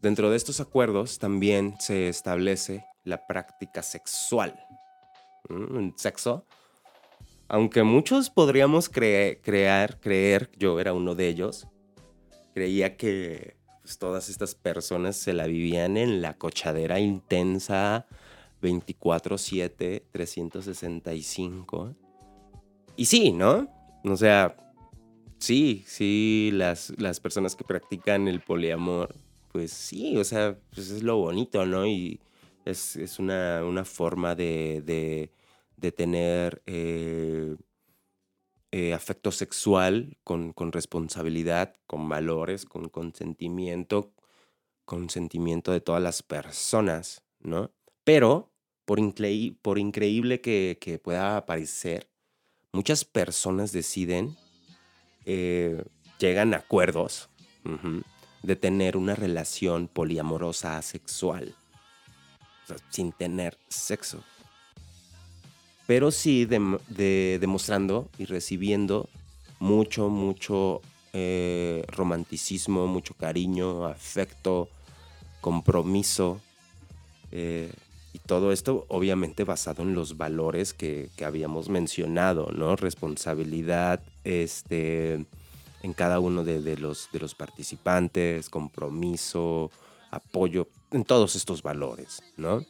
Dentro 0.00 0.30
de 0.30 0.36
estos 0.36 0.60
acuerdos 0.60 1.18
también 1.18 1.74
se 1.80 2.08
establece 2.08 2.84
la 3.04 3.26
práctica 3.26 3.82
sexual. 3.82 4.54
El 5.48 5.94
sexo, 5.96 6.46
aunque 7.48 7.82
muchos 7.82 8.28
podríamos 8.28 8.88
creer, 8.88 9.40
creer, 9.40 10.50
yo 10.58 10.78
era 10.78 10.92
uno 10.92 11.14
de 11.14 11.28
ellos, 11.28 11.66
creía 12.52 12.96
que 12.96 13.56
pues, 13.82 13.98
todas 13.98 14.28
estas 14.28 14.54
personas 14.54 15.16
se 15.16 15.32
la 15.32 15.46
vivían 15.46 15.96
en 15.96 16.20
la 16.20 16.34
cochadera 16.34 17.00
intensa, 17.00 18.06
24/7, 18.64 20.02
365. 20.10 21.94
Y 22.96 23.04
sí, 23.06 23.32
¿no? 23.32 23.68
O 24.04 24.16
sea, 24.16 24.56
sí, 25.38 25.84
sí, 25.86 26.50
las, 26.52 26.92
las 26.98 27.20
personas 27.20 27.56
que 27.56 27.64
practican 27.64 28.28
el 28.28 28.40
poliamor, 28.40 29.14
pues 29.52 29.72
sí, 29.72 30.16
o 30.16 30.24
sea, 30.24 30.58
pues 30.74 30.90
es 30.90 31.02
lo 31.02 31.18
bonito, 31.18 31.66
¿no? 31.66 31.86
Y 31.86 32.20
es, 32.64 33.18
una, 33.18 33.84
forma 33.84 34.34
de, 34.34 35.30
de, 35.76 35.92
tener, 35.92 36.62
eh, 36.66 37.56
eh, 38.72 38.92
afecto 38.94 39.30
sexual 39.30 40.16
con, 40.24 40.52
con, 40.52 40.72
responsabilidad, 40.72 41.74
con 41.86 42.08
valores, 42.08 42.64
con 42.64 42.88
consentimiento, 42.88 44.12
consentimiento 44.84 45.72
de 45.72 45.80
todas 45.80 46.02
las 46.02 46.22
personas, 46.22 47.22
¿no? 47.40 47.70
Pero, 48.04 48.53
por, 48.84 48.98
increíble 48.98 50.40
que, 50.40 50.78
que, 50.80 50.98
pueda 50.98 51.44
parecer, 51.46 52.08
muchas 52.72 53.04
personas 53.04 53.72
deciden, 53.72 54.36
eh, 55.24 55.84
llegan 56.18 56.54
a 56.54 56.58
acuerdos 56.58 57.30
de 58.42 58.56
tener 58.56 58.96
una 58.96 59.14
relación 59.14 59.88
poliamorosa 59.88 60.76
asexual, 60.76 61.54
sin 62.90 63.12
tener 63.12 63.56
sexo 63.68 64.22
pero 65.86 66.10
sí 66.10 66.46
de, 66.46 67.38
demostrando 67.40 68.08
y 68.18 68.24
recibiendo 68.24 69.08
mucho, 69.58 70.08
mucho 70.08 70.80
eh, 71.12 71.84
romanticismo, 71.88 72.86
mucho 72.86 73.14
cariño, 73.14 73.84
afecto, 73.86 74.68
compromiso. 75.40 76.40
Eh, 77.32 77.70
y 78.14 78.20
todo 78.20 78.52
esto 78.52 78.86
obviamente 78.88 79.42
basado 79.42 79.82
en 79.82 79.92
los 79.92 80.16
valores 80.16 80.72
que, 80.72 81.10
habíamos 81.24 81.68
mencionado, 81.68 82.52
¿no? 82.52 82.76
Responsabilidad 82.76 84.00
este, 84.22 85.26
en 85.82 85.92
cada 85.94 86.20
uno 86.20 86.44
de, 86.44 86.76
los, 86.78 87.08
de 87.12 87.18
los 87.18 87.34
participantes, 87.34 88.48
compromiso, 88.48 89.72
apoyo, 90.12 90.68
en 90.92 91.04
todos 91.04 91.34
estos 91.34 91.62
valores, 91.62 92.22
¿no? 92.36 92.64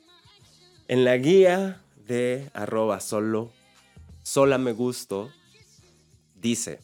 En 0.89 1.05
la 1.05 1.19
guía 1.19 1.83
de 2.09 2.51
arroba 2.55 3.01
solo, 3.01 3.53
sola 4.23 4.57
me 4.57 4.73
gusto, 4.73 5.31
dice 6.41 6.81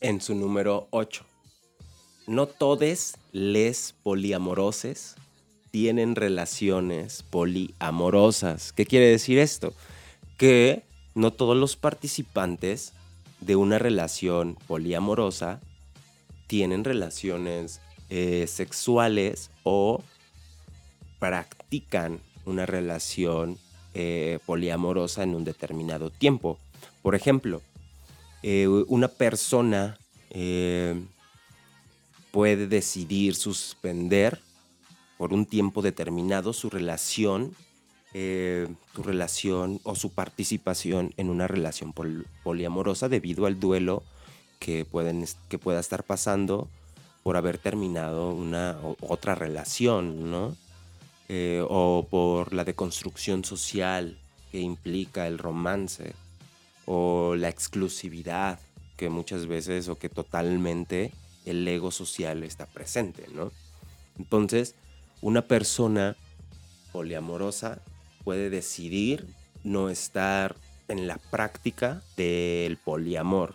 en 0.00 0.20
su 0.20 0.36
número 0.36 0.86
8, 0.90 1.24
no 2.28 2.46
todes 2.46 3.16
les 3.32 3.94
poliamoroses 4.04 5.16
tienen 5.72 6.14
relaciones 6.14 7.24
poliamorosas. 7.24 8.72
¿Qué 8.72 8.86
quiere 8.86 9.06
decir 9.06 9.38
esto? 9.38 9.72
Que 10.36 10.84
no 11.14 11.32
todos 11.32 11.56
los 11.56 11.76
participantes 11.76 12.92
de 13.40 13.56
una 13.56 13.78
relación 13.78 14.56
poliamorosa 14.68 15.60
tienen 16.46 16.84
relaciones 16.84 17.80
eh, 18.10 18.46
sexuales 18.46 19.50
o 19.62 20.04
practican 21.18 22.20
una 22.44 22.66
relación 22.66 23.56
eh, 23.94 24.40
poliamorosa 24.44 25.22
en 25.22 25.34
un 25.34 25.44
determinado 25.44 26.10
tiempo. 26.10 26.58
Por 27.00 27.14
ejemplo, 27.14 27.62
eh, 28.42 28.68
una 28.68 29.08
persona 29.08 29.98
puede 32.30 32.66
decidir 32.66 33.34
suspender 33.34 34.40
por 35.22 35.32
un 35.32 35.46
tiempo 35.46 35.82
determinado 35.82 36.52
su 36.52 36.68
relación, 36.68 37.54
su 38.12 39.02
relación 39.04 39.78
o 39.84 39.94
su 39.94 40.10
participación 40.10 41.14
en 41.16 41.30
una 41.30 41.46
relación 41.46 41.94
poliamorosa 42.42 43.08
debido 43.08 43.46
al 43.46 43.60
duelo 43.60 44.02
que, 44.58 44.84
pueden, 44.84 45.24
que 45.48 45.60
pueda 45.60 45.78
estar 45.78 46.02
pasando 46.02 46.66
por 47.22 47.36
haber 47.36 47.58
terminado 47.58 48.30
una 48.30 48.76
otra 48.98 49.36
relación, 49.36 50.28
¿no? 50.28 50.56
Eh, 51.28 51.64
o 51.68 52.04
por 52.10 52.52
la 52.52 52.64
deconstrucción 52.64 53.44
social 53.44 54.18
que 54.50 54.58
implica 54.58 55.28
el 55.28 55.38
romance, 55.38 56.14
o 56.84 57.36
la 57.36 57.48
exclusividad 57.48 58.58
que 58.96 59.08
muchas 59.08 59.46
veces 59.46 59.88
o 59.88 59.94
que 59.94 60.08
totalmente 60.08 61.12
el 61.44 61.68
ego 61.68 61.92
social 61.92 62.42
está 62.42 62.66
presente, 62.66 63.28
¿no? 63.32 63.52
Entonces, 64.18 64.74
una 65.22 65.42
persona 65.42 66.16
poliamorosa 66.92 67.80
puede 68.24 68.50
decidir 68.50 69.26
no 69.64 69.88
estar 69.88 70.56
en 70.88 71.06
la 71.06 71.16
práctica 71.16 72.02
del 72.16 72.76
poliamor. 72.76 73.54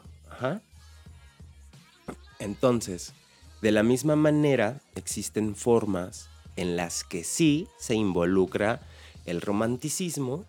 Entonces, 2.40 3.14
de 3.62 3.72
la 3.72 3.84
misma 3.84 4.16
manera, 4.16 4.82
existen 4.96 5.56
formas 5.56 6.30
en 6.56 6.76
las 6.76 7.04
que 7.04 7.24
sí 7.24 7.68
se 7.78 7.96
involucra 7.96 8.82
el 9.26 9.42
romanticismo, 9.42 10.46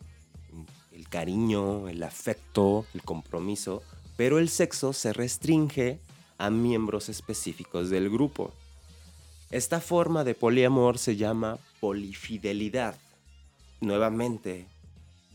el 0.92 1.08
cariño, 1.08 1.88
el 1.88 2.02
afecto, 2.02 2.86
el 2.94 3.02
compromiso, 3.02 3.82
pero 4.16 4.38
el 4.38 4.48
sexo 4.48 4.92
se 4.92 5.12
restringe 5.12 5.98
a 6.38 6.50
miembros 6.50 7.08
específicos 7.08 7.90
del 7.90 8.08
grupo. 8.08 8.52
Esta 9.50 9.80
forma 9.80 10.24
de 10.24 10.34
poliamor 10.34 10.98
se 10.98 11.16
llama 11.16 11.58
polifidelidad. 11.80 12.96
Nuevamente, 13.80 14.66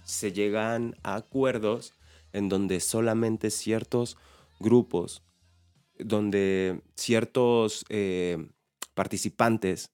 se 0.03 0.31
llegan 0.31 0.95
a 1.01 1.15
acuerdos 1.15 1.93
en 2.31 2.47
donde 2.47 2.79
solamente 2.79 3.49
ciertos 3.49 4.17
grupos, 4.59 5.23
donde 5.97 6.81
ciertos 6.95 7.85
eh, 7.89 8.49
participantes 8.93 9.91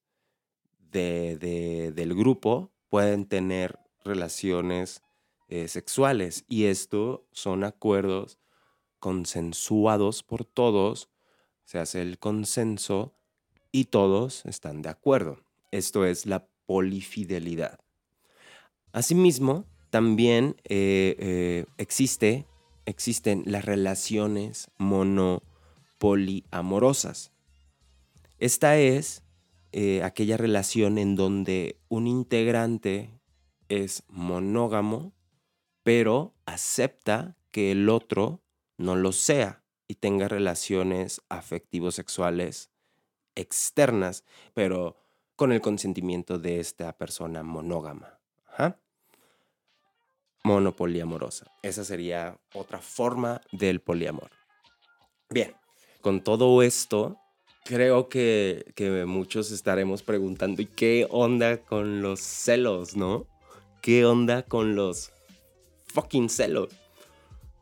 de, 0.92 1.92
del 1.96 2.14
grupo 2.14 2.72
pueden 2.90 3.26
tener 3.26 3.80
relaciones 4.04 5.02
eh, 5.48 5.68
sexuales 5.68 6.44
y 6.48 6.66
esto 6.66 7.26
son 7.32 7.64
acuerdos 7.64 8.38
consensuados 9.00 10.24
por 10.24 10.44
todos, 10.44 11.10
se 11.64 11.80
hace 11.80 12.02
el 12.02 12.20
consenso 12.20 13.14
y 13.72 13.86
todos 13.86 14.46
están 14.46 14.82
de 14.82 14.90
acuerdo. 14.90 15.40
Esto 15.72 16.06
es 16.06 16.26
la 16.26 16.48
polifidelidad. 16.66 17.80
Asimismo, 18.92 19.66
también 19.90 20.58
eh, 20.66 21.16
eh, 21.20 21.64
existe, 21.78 22.46
existen 22.86 23.44
las 23.46 23.64
relaciones 23.66 24.70
monopoliamorosas. 24.78 27.32
Esta 28.38 28.78
es 28.78 29.24
eh, 29.72 30.04
aquella 30.04 30.36
relación 30.38 30.98
en 30.98 31.16
donde 31.16 31.80
un 31.90 32.08
integrante 32.08 33.12
es 33.68 34.04
monógamo, 34.08 35.14
pero 35.84 36.34
acepta 36.46 37.36
que 37.52 37.72
el 37.72 37.90
otro 37.90 38.42
no 38.78 38.96
lo 38.96 39.12
sea 39.12 39.64
y 39.88 39.96
tenga 39.96 40.28
relaciones 40.28 41.22
afectivos 41.30 41.96
sexuales 41.96 42.70
externas, 43.36 44.24
pero 44.54 44.98
con 45.36 45.52
el 45.52 45.62
consentimiento 45.62 46.38
de 46.38 46.60
esta 46.60 46.92
persona 46.94 47.44
monógama. 47.44 48.20
Monopoliamorosa. 50.44 51.52
Esa 51.62 51.84
sería 51.84 52.40
otra 52.54 52.80
forma 52.80 53.42
del 53.52 53.82
poliamor. 53.82 54.32
Bien, 55.30 55.54
con 56.02 56.24
todo 56.24 56.64
esto 56.64 57.18
creo 57.66 58.10
que, 58.10 58.66
muchos 59.06 59.52
estaremos 59.52 60.02
preguntando, 60.02 60.62
¿y 60.62 60.66
qué 60.66 61.08
onda 61.10 61.58
con 61.58 62.02
los 62.02 62.20
celos, 62.20 62.96
no? 62.96 63.28
¿Qué 63.82 64.06
onda 64.06 64.44
con 64.44 64.76
los 64.76 65.12
fucking 65.86 66.30
celos? 66.30 66.70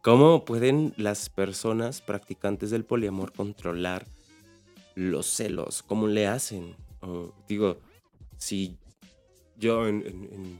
¿Cómo 0.01 0.45
pueden 0.45 0.93
las 0.95 1.29
personas 1.29 2.01
practicantes 2.01 2.69
del 2.69 2.85
poliamor 2.85 3.33
controlar 3.33 4.05
los 4.97 5.27
celos? 5.27 5.83
¿Cómo 5.83 6.07
le 6.07 6.27
hacen? 6.27 6.75
digo, 7.47 7.77
si 8.37 8.75
yo 9.55 9.83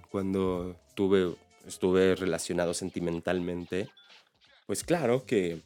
cuando 0.10 0.78
tuve, 0.96 1.36
estuve 1.66 2.16
relacionado 2.16 2.74
sentimentalmente, 2.74 3.90
pues 4.68 4.84
claro 4.84 5.26
que 5.26 5.62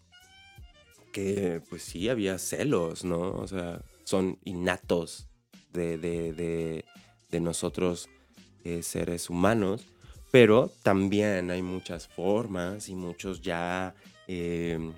que 1.12 1.62
pues 1.70 1.84
sí 1.84 2.10
había 2.10 2.38
celos, 2.40 3.04
¿no? 3.04 3.34
O 3.34 3.48
sea, 3.48 3.82
son 4.04 4.40
innatos 4.44 5.28
de, 5.72 6.84
nosotros 7.32 8.10
eh, 8.64 8.84
seres 8.84 9.30
humanos, 9.30 9.86
pero 10.32 10.72
también 10.84 11.52
hay 11.52 11.62
muchas 11.62 12.08
formas 12.08 12.90
y 12.90 12.96
muchos 12.96 13.42
ya 13.42 13.94
em, 14.28 14.94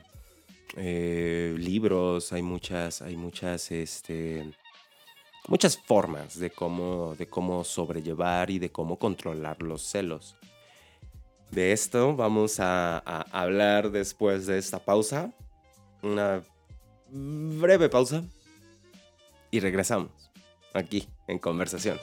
eh, 0.78 1.55
libros, 1.57 2.34
hay 2.34 2.41
muchas, 2.41 3.01
hay 3.01 3.15
muchas, 3.15 3.71
este, 3.71 4.51
muchas 5.47 5.78
formas 5.78 6.39
de 6.39 6.49
cómo, 6.49 7.15
de 7.15 7.28
cómo 7.28 7.63
sobrellevar 7.63 8.49
y 8.49 8.59
de 8.59 8.71
cómo 8.71 8.97
controlar 8.97 9.61
los 9.61 9.84
celos. 9.84 10.36
De 11.51 11.71
esto 11.71 12.15
vamos 12.15 12.59
a 12.59 12.97
hablar 13.32 13.91
después 13.91 14.47
de 14.47 14.57
esta 14.57 14.80
pausa 14.80 15.32
una 16.03 16.43
breve 17.09 17.89
pausa 17.89 18.24
y 19.49 19.59
regresamos 19.59 20.11
aquí 20.74 21.07
en 21.28 21.39
conversación. 21.39 21.97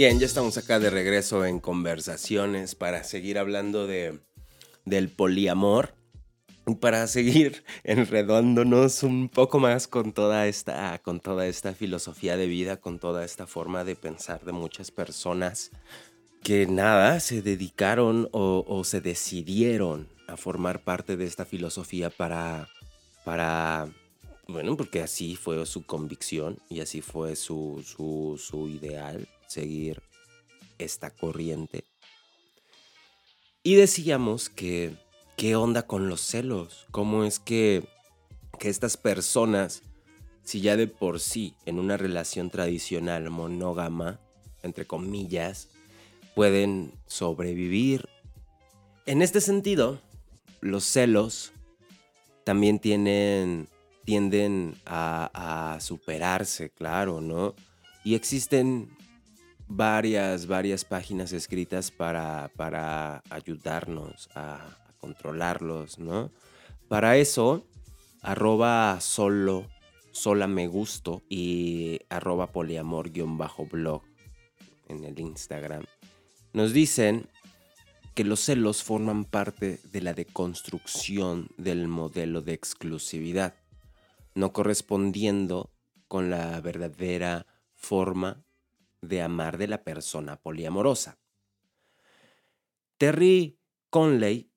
Bien, 0.00 0.18
ya 0.18 0.24
estamos 0.24 0.56
acá 0.56 0.78
de 0.78 0.88
regreso 0.88 1.44
en 1.44 1.60
conversaciones 1.60 2.74
para 2.74 3.04
seguir 3.04 3.38
hablando 3.38 3.86
de, 3.86 4.18
del 4.86 5.10
poliamor 5.10 5.92
para 6.80 7.06
seguir 7.06 7.64
enredándonos 7.84 9.02
un 9.02 9.28
poco 9.28 9.58
más 9.58 9.88
con 9.88 10.12
toda, 10.14 10.46
esta, 10.46 10.98
con 11.00 11.20
toda 11.20 11.46
esta 11.46 11.74
filosofía 11.74 12.38
de 12.38 12.46
vida, 12.46 12.78
con 12.78 12.98
toda 12.98 13.26
esta 13.26 13.46
forma 13.46 13.84
de 13.84 13.94
pensar 13.94 14.42
de 14.46 14.52
muchas 14.52 14.90
personas 14.90 15.70
que 16.42 16.66
nada, 16.66 17.20
se 17.20 17.42
dedicaron 17.42 18.30
o 18.32 18.82
se 18.84 19.02
decidieron 19.02 20.08
a 20.28 20.38
formar 20.38 20.82
parte 20.82 21.18
de 21.18 21.26
esta 21.26 21.44
filosofía 21.44 22.08
para, 22.08 22.70
para 23.22 23.86
bueno, 24.48 24.78
porque 24.78 25.02
así 25.02 25.36
fue 25.36 25.66
su 25.66 25.84
convicción 25.84 26.56
y 26.70 26.80
así 26.80 27.02
fue 27.02 27.36
su, 27.36 27.84
su, 27.84 28.40
su 28.42 28.66
ideal 28.66 29.28
seguir 29.50 30.00
esta 30.78 31.10
corriente. 31.10 31.84
Y 33.62 33.74
decíamos 33.74 34.48
que, 34.48 34.94
¿qué 35.36 35.56
onda 35.56 35.86
con 35.86 36.08
los 36.08 36.20
celos? 36.20 36.86
¿Cómo 36.92 37.24
es 37.24 37.40
que, 37.40 37.84
que 38.58 38.68
estas 38.68 38.96
personas, 38.96 39.82
si 40.44 40.60
ya 40.60 40.76
de 40.76 40.86
por 40.86 41.20
sí 41.20 41.54
en 41.66 41.78
una 41.78 41.96
relación 41.96 42.48
tradicional 42.50 43.28
monógama, 43.28 44.20
entre 44.62 44.86
comillas, 44.86 45.68
pueden 46.34 46.92
sobrevivir? 47.06 48.08
En 49.04 49.20
este 49.20 49.40
sentido, 49.40 50.00
los 50.60 50.84
celos 50.84 51.52
también 52.44 52.78
tienen, 52.78 53.68
tienden 54.04 54.76
a, 54.86 55.74
a 55.74 55.80
superarse, 55.80 56.70
claro, 56.70 57.20
¿no? 57.20 57.54
Y 58.04 58.14
existen 58.14 58.96
varias, 59.70 60.46
varias 60.46 60.84
páginas 60.84 61.32
escritas 61.32 61.90
para, 61.90 62.50
para 62.56 63.22
ayudarnos 63.30 64.28
a, 64.34 64.76
controlarlos, 64.98 65.98
¿no? 65.98 66.30
Para 66.88 67.16
eso, 67.16 67.64
arroba 68.20 69.00
solo, 69.00 69.66
sola 70.10 70.46
me 70.46 70.66
gusto 70.66 71.22
y 71.30 72.00
arroba 72.10 72.48
poliamor-blog 72.48 74.02
en 74.88 75.04
el 75.04 75.18
Instagram. 75.18 75.84
Nos 76.52 76.74
dicen 76.74 77.28
que 78.14 78.24
los 78.24 78.40
celos 78.40 78.82
forman 78.82 79.24
parte 79.24 79.80
de 79.90 80.02
la 80.02 80.12
deconstrucción 80.12 81.48
del 81.56 81.88
modelo 81.88 82.42
de 82.42 82.52
exclusividad, 82.52 83.54
no 84.34 84.52
correspondiendo 84.52 85.70
con 86.08 86.28
la 86.28 86.60
verdadera 86.60 87.46
forma 87.74 88.44
de 89.02 89.22
amar 89.22 89.58
de 89.58 89.68
la 89.68 89.82
persona 89.82 90.36
poliamorosa. 90.40 91.18
Terry 92.98 93.58
Conley, 93.88 94.52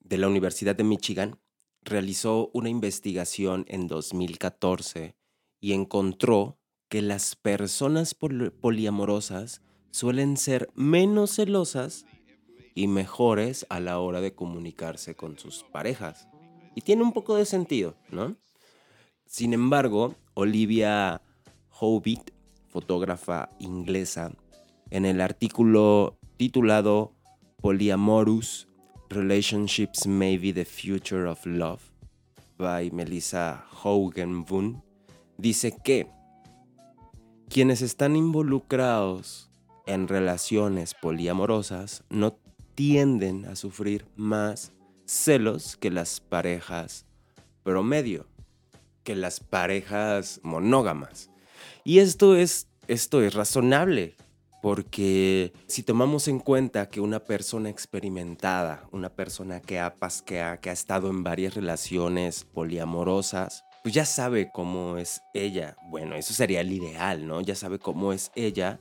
de 0.00 0.18
la 0.18 0.28
Universidad 0.28 0.74
de 0.74 0.84
Michigan, 0.84 1.40
realizó 1.82 2.50
una 2.52 2.68
investigación 2.68 3.64
en 3.68 3.86
2014 3.86 5.16
y 5.60 5.72
encontró 5.72 6.58
que 6.88 7.02
las 7.02 7.36
personas 7.36 8.14
poliamorosas 8.14 9.62
suelen 9.90 10.36
ser 10.36 10.68
menos 10.74 11.36
celosas 11.36 12.04
y 12.74 12.88
mejores 12.88 13.66
a 13.68 13.80
la 13.80 13.98
hora 13.98 14.20
de 14.20 14.34
comunicarse 14.34 15.14
con 15.14 15.38
sus 15.38 15.64
parejas. 15.64 16.28
Y 16.74 16.82
tiene 16.82 17.02
un 17.02 17.12
poco 17.12 17.36
de 17.36 17.44
sentido, 17.44 17.96
¿no? 18.10 18.36
Sin 19.26 19.52
embargo, 19.52 20.16
Olivia 20.34 21.22
Hobbit 21.70 22.30
fotógrafa 22.72 23.50
inglesa, 23.58 24.32
en 24.90 25.04
el 25.04 25.20
artículo 25.20 26.18
titulado 26.38 27.12
Polyamorous 27.60 28.66
Relationships 29.10 30.06
May 30.06 30.38
Be 30.38 30.52
the 30.52 30.64
Future 30.64 31.28
of 31.28 31.44
Love 31.44 31.82
by 32.56 32.90
Melissa 32.90 33.64
Hogan 33.82 34.44
dice 35.36 35.76
que 35.84 36.08
quienes 37.48 37.82
están 37.82 38.16
involucrados 38.16 39.50
en 39.86 40.08
relaciones 40.08 40.94
poliamorosas 40.94 42.04
no 42.08 42.38
tienden 42.74 43.44
a 43.44 43.56
sufrir 43.56 44.06
más 44.16 44.72
celos 45.04 45.76
que 45.76 45.90
las 45.90 46.20
parejas 46.20 47.04
promedio, 47.64 48.26
que 49.04 49.16
las 49.16 49.40
parejas 49.40 50.40
monógamas. 50.42 51.31
Y 51.84 51.98
esto 51.98 52.36
es, 52.36 52.68
esto 52.88 53.22
es 53.22 53.34
razonable, 53.34 54.16
porque 54.62 55.52
si 55.66 55.82
tomamos 55.82 56.28
en 56.28 56.38
cuenta 56.38 56.88
que 56.88 57.00
una 57.00 57.20
persona 57.20 57.68
experimentada, 57.68 58.86
una 58.92 59.10
persona 59.10 59.60
que 59.60 59.80
ha, 59.80 59.94
que 60.24 60.40
ha, 60.40 60.58
que 60.58 60.70
ha 60.70 60.72
estado 60.72 61.10
en 61.10 61.24
varias 61.24 61.54
relaciones 61.54 62.44
poliamorosas, 62.44 63.64
pues 63.82 63.94
ya 63.94 64.04
sabe 64.04 64.50
cómo 64.52 64.98
es 64.98 65.22
ella. 65.34 65.76
Bueno, 65.90 66.14
eso 66.14 66.32
sería 66.32 66.60
el 66.60 66.72
ideal, 66.72 67.26
¿no? 67.26 67.40
Ya 67.40 67.56
sabe 67.56 67.80
cómo 67.80 68.12
es 68.12 68.30
ella, 68.36 68.78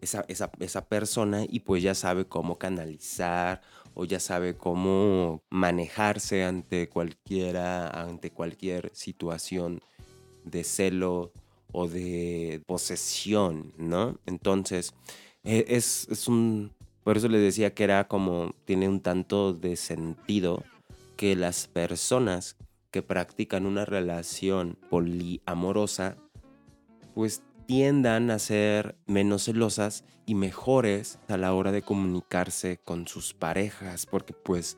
esa, 0.00 0.24
esa, 0.28 0.50
esa 0.58 0.86
persona, 0.86 1.44
y 1.46 1.60
pues 1.60 1.82
ya 1.82 1.94
sabe 1.94 2.24
cómo 2.24 2.56
canalizar 2.58 3.60
o 3.94 4.06
ya 4.06 4.20
sabe 4.20 4.56
cómo 4.56 5.42
manejarse 5.50 6.44
ante 6.44 6.88
cualquiera, 6.88 7.88
ante 7.88 8.30
cualquier 8.30 8.90
situación 8.94 9.82
de 10.44 10.64
celo, 10.64 11.32
o 11.72 11.88
de 11.88 12.62
posesión, 12.66 13.72
¿no? 13.78 14.18
Entonces, 14.26 14.94
e, 15.44 15.64
es, 15.68 16.06
un... 16.28 16.72
Por 17.04 17.16
eso 17.16 17.28
les 17.28 17.40
decía 17.40 17.74
que 17.74 17.84
era 17.84 18.08
como, 18.08 18.54
tiene 18.64 18.88
un 18.88 19.00
tanto 19.00 19.52
de 19.52 19.76
sentido 19.76 20.64
que 21.16 21.34
las 21.36 21.66
personas 21.66 22.56
que 22.90 23.02
practican 23.02 23.66
una 23.66 23.84
relación 23.84 24.76
poliamorosa, 24.90 26.16
pues 27.14 27.42
tiendan 27.66 28.30
a 28.30 28.38
ser 28.38 28.96
menos 29.06 29.44
celosas 29.44 30.04
y 30.26 30.34
mejores 30.34 31.18
a 31.28 31.36
la 31.36 31.54
hora 31.54 31.72
de 31.72 31.82
comunicarse 31.82 32.78
con 32.84 33.06
sus 33.06 33.32
parejas, 33.32 34.06
porque 34.06 34.34
pues 34.34 34.76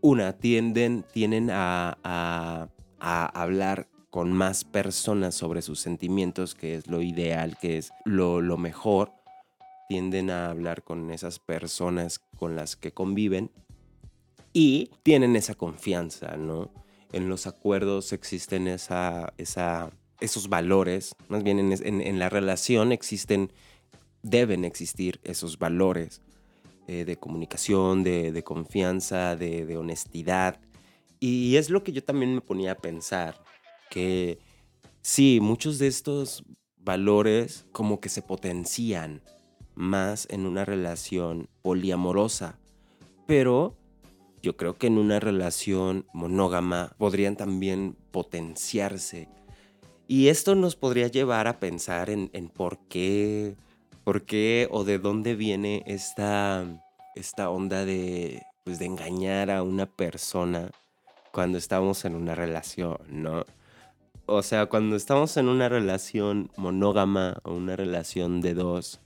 una, 0.00 0.32
tienden, 0.34 1.04
tienen 1.12 1.50
a, 1.50 1.98
a, 2.02 2.68
a 2.98 3.26
hablar 3.42 3.88
con 4.10 4.32
más 4.32 4.64
personas 4.64 5.34
sobre 5.34 5.62
sus 5.62 5.80
sentimientos, 5.80 6.54
que 6.54 6.74
es 6.74 6.86
lo 6.86 7.02
ideal, 7.02 7.58
que 7.60 7.78
es 7.78 7.92
lo, 8.04 8.40
mejor, 8.56 9.12
tienden 9.88 10.30
a 10.30 10.50
hablar 10.50 10.82
con 10.82 11.10
esas 11.10 11.38
personas 11.38 12.20
con 12.38 12.56
las 12.56 12.76
que 12.76 12.92
conviven 12.92 13.50
y 14.52 14.90
tienen 15.02 15.36
esa 15.36 15.54
confianza, 15.54 16.36
¿no? 16.36 16.72
En 17.12 17.28
los 17.28 17.46
acuerdos 17.46 18.12
existen 18.12 18.68
esa, 18.68 19.32
esa, 19.38 19.90
esos 20.20 20.48
valores, 20.48 21.14
más 21.28 21.42
bien 21.42 21.58
en, 21.58 22.18
la 22.18 22.28
relación 22.28 22.92
existen, 22.92 23.52
deben 24.22 24.64
existir 24.64 25.20
esos 25.24 25.58
valores 25.58 26.22
eh, 26.88 27.04
de 27.04 27.16
comunicación, 27.16 28.02
de, 28.02 28.42
confianza, 28.44 29.36
de, 29.36 29.66
de 29.66 29.76
honestidad. 29.76 30.58
Y 31.20 31.56
es 31.56 31.70
lo 31.70 31.82
que 31.82 31.92
yo 31.92 32.02
también 32.02 32.34
me 32.34 32.40
ponía 32.40 32.72
a 32.72 32.76
pensar 32.76 33.45
que 33.90 34.38
sí, 35.02 35.38
muchos 35.40 35.78
de 35.78 35.86
estos 35.86 36.44
valores 36.76 37.66
como 37.72 38.00
que 38.00 38.08
se 38.08 38.22
potencian 38.22 39.22
más 39.74 40.26
en 40.30 40.46
una 40.46 40.64
relación 40.64 41.48
poliamorosa, 41.62 42.58
pero 43.26 43.76
yo 44.42 44.56
creo 44.56 44.78
que 44.78 44.86
en 44.86 44.98
una 44.98 45.20
relación 45.20 46.06
monógama 46.12 46.94
podrían 46.98 47.36
también 47.36 47.96
potenciarse. 48.12 49.28
Y 50.06 50.28
esto 50.28 50.54
nos 50.54 50.76
podría 50.76 51.08
llevar 51.08 51.48
a 51.48 51.58
pensar 51.58 52.10
en, 52.10 52.30
por 52.48 52.78
qué, 52.88 53.56
por 54.04 54.22
qué 54.22 54.68
o 54.70 54.84
de 54.84 54.98
dónde 54.98 55.34
viene 55.34 55.82
esta, 55.86 56.64
esta 57.16 57.50
onda 57.50 57.84
de, 57.84 58.42
pues, 58.62 58.78
de 58.78 58.86
engañar 58.86 59.50
a 59.50 59.64
una 59.64 59.86
persona 59.86 60.70
cuando 61.32 61.58
estamos 61.58 62.04
en 62.04 62.14
una 62.14 62.36
relación, 62.36 62.98
¿no? 63.08 63.44
O 64.26 64.42
sea, 64.42 64.66
cuando 64.66 64.96
estamos 64.96 65.36
en 65.36 65.48
una 65.48 65.68
relación 65.68 66.50
monógama 66.56 67.38
o 67.44 67.54
una 67.54 67.76
relación 67.76 68.40
de 68.40 68.54
dos, 68.54 69.00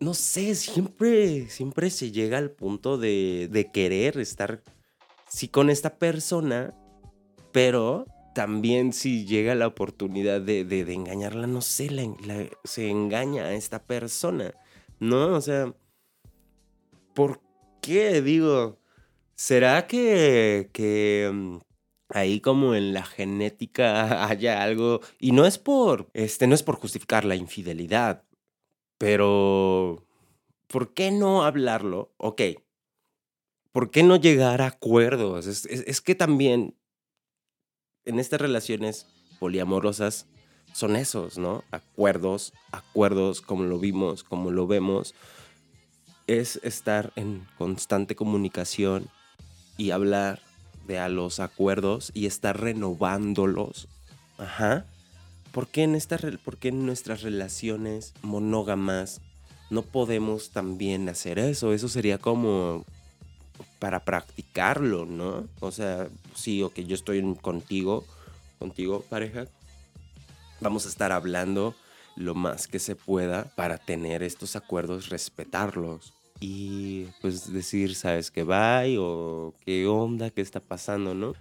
no 0.00 0.14
sé, 0.14 0.54
siempre, 0.54 1.48
siempre 1.48 1.90
se 1.90 2.12
llega 2.12 2.38
al 2.38 2.50
punto 2.50 2.98
de, 2.98 3.70
querer 3.72 4.18
estar, 4.18 4.62
sí, 5.28 5.48
con 5.48 5.70
esta 5.70 5.98
persona, 5.98 6.74
pero 7.52 8.06
también 8.34 8.92
si 8.92 9.24
llega 9.24 9.54
la 9.54 9.66
oportunidad 9.66 10.40
de, 10.40 10.60
engañarla, 10.92 11.46
no 11.46 11.62
sé, 11.62 11.88
se 12.64 12.90
engaña 12.90 13.44
a 13.44 13.54
esta 13.54 13.82
persona, 13.82 14.54
¿no? 15.00 15.34
O 15.34 15.40
sea, 15.40 15.74
¿por 17.14 17.40
qué? 17.80 18.20
Digo, 18.20 18.78
¿será 19.34 19.86
que, 19.86 20.68
que 20.72 21.30
mm, 21.32 21.56
ahí 22.14 22.40
como 22.40 22.74
en 22.74 22.94
la 22.94 23.04
genética 23.04 24.26
haya 24.28 24.62
algo 24.62 25.00
y 25.18 25.32
no 25.32 25.44
es 25.46 25.58
por 25.58 26.08
este 26.14 26.46
no 26.46 26.54
es 26.54 26.62
por 26.62 26.76
justificar 26.76 27.24
la 27.24 27.36
infidelidad 27.36 28.24
Pero, 28.98 30.06
¿por 30.68 30.94
qué 30.94 31.10
no 31.10 31.44
hablarlo? 31.44 32.14
Ok. 32.16 32.40
¿Por 33.72 33.90
qué 33.90 34.04
no 34.04 34.16
llegar 34.16 34.62
a 34.62 34.68
acuerdos? 34.68 35.46
Es, 35.46 36.00
que 36.00 36.14
también 36.14 36.76
en 38.04 38.20
estas 38.20 38.40
relaciones 38.40 39.06
poliamorosas 39.40 40.26
son 40.72 40.94
esos, 40.94 41.38
¿no? 41.38 41.64
Acuerdos, 41.72 42.52
acuerdos, 42.70 43.40
como 43.40 43.64
lo 43.64 43.80
vimos, 43.80 44.22
como 44.22 44.52
lo 44.52 44.68
vemos. 44.68 45.14
Es 46.28 46.60
estar 46.62 47.12
en 47.16 47.48
constante 47.58 48.14
comunicación 48.14 49.08
y 49.76 49.90
hablar 49.90 50.40
de 50.86 50.98
a 50.98 51.08
los 51.08 51.40
acuerdos 51.40 52.10
y 52.14 52.26
estar 52.26 52.60
renovándolos. 52.60 53.88
Ajá. 54.38 54.86
¿Por 55.52 55.68
qué 55.68 55.84
en, 55.84 55.94
esta, 55.94 56.18
por 56.44 56.56
qué 56.56 56.68
en 56.68 56.84
nuestras 56.84 57.22
relaciones 57.22 58.12
monógamas 58.22 59.20
no 59.70 59.82
podemos 59.82 60.50
también 60.50 61.08
hacer 61.08 61.38
eso? 61.38 61.72
Eso 61.72 61.88
sería 61.88 62.18
como 62.18 62.84
para 63.78 64.04
practicarlo, 64.04 65.06
¿no? 65.06 65.46
O 65.60 65.70
sea, 65.70 66.08
sí, 66.34 66.62
o 66.62 66.70
que 66.70 66.84
yo 66.84 66.94
estoy 66.94 67.22
contigo, 67.36 68.04
contigo, 68.58 69.04
pareja. 69.08 69.46
Vamos 70.60 70.86
a 70.86 70.88
estar 70.88 71.12
hablando 71.12 71.74
lo 72.16 72.34
más 72.34 72.66
que 72.66 72.78
se 72.78 72.96
pueda 72.96 73.44
para 73.56 73.78
tener 73.78 74.22
estos 74.22 74.56
acuerdos, 74.56 75.08
respetarlos 75.08 76.14
y 76.40 77.06
pues 77.20 77.52
decir, 77.52 77.94
¿sabes 77.94 78.30
qué 78.30 78.42
va? 78.42 78.82
o 78.98 79.54
qué 79.64 79.86
onda, 79.86 80.30
qué 80.30 80.40
está 80.40 80.60
pasando, 80.60 81.14
¿no? 81.14 81.34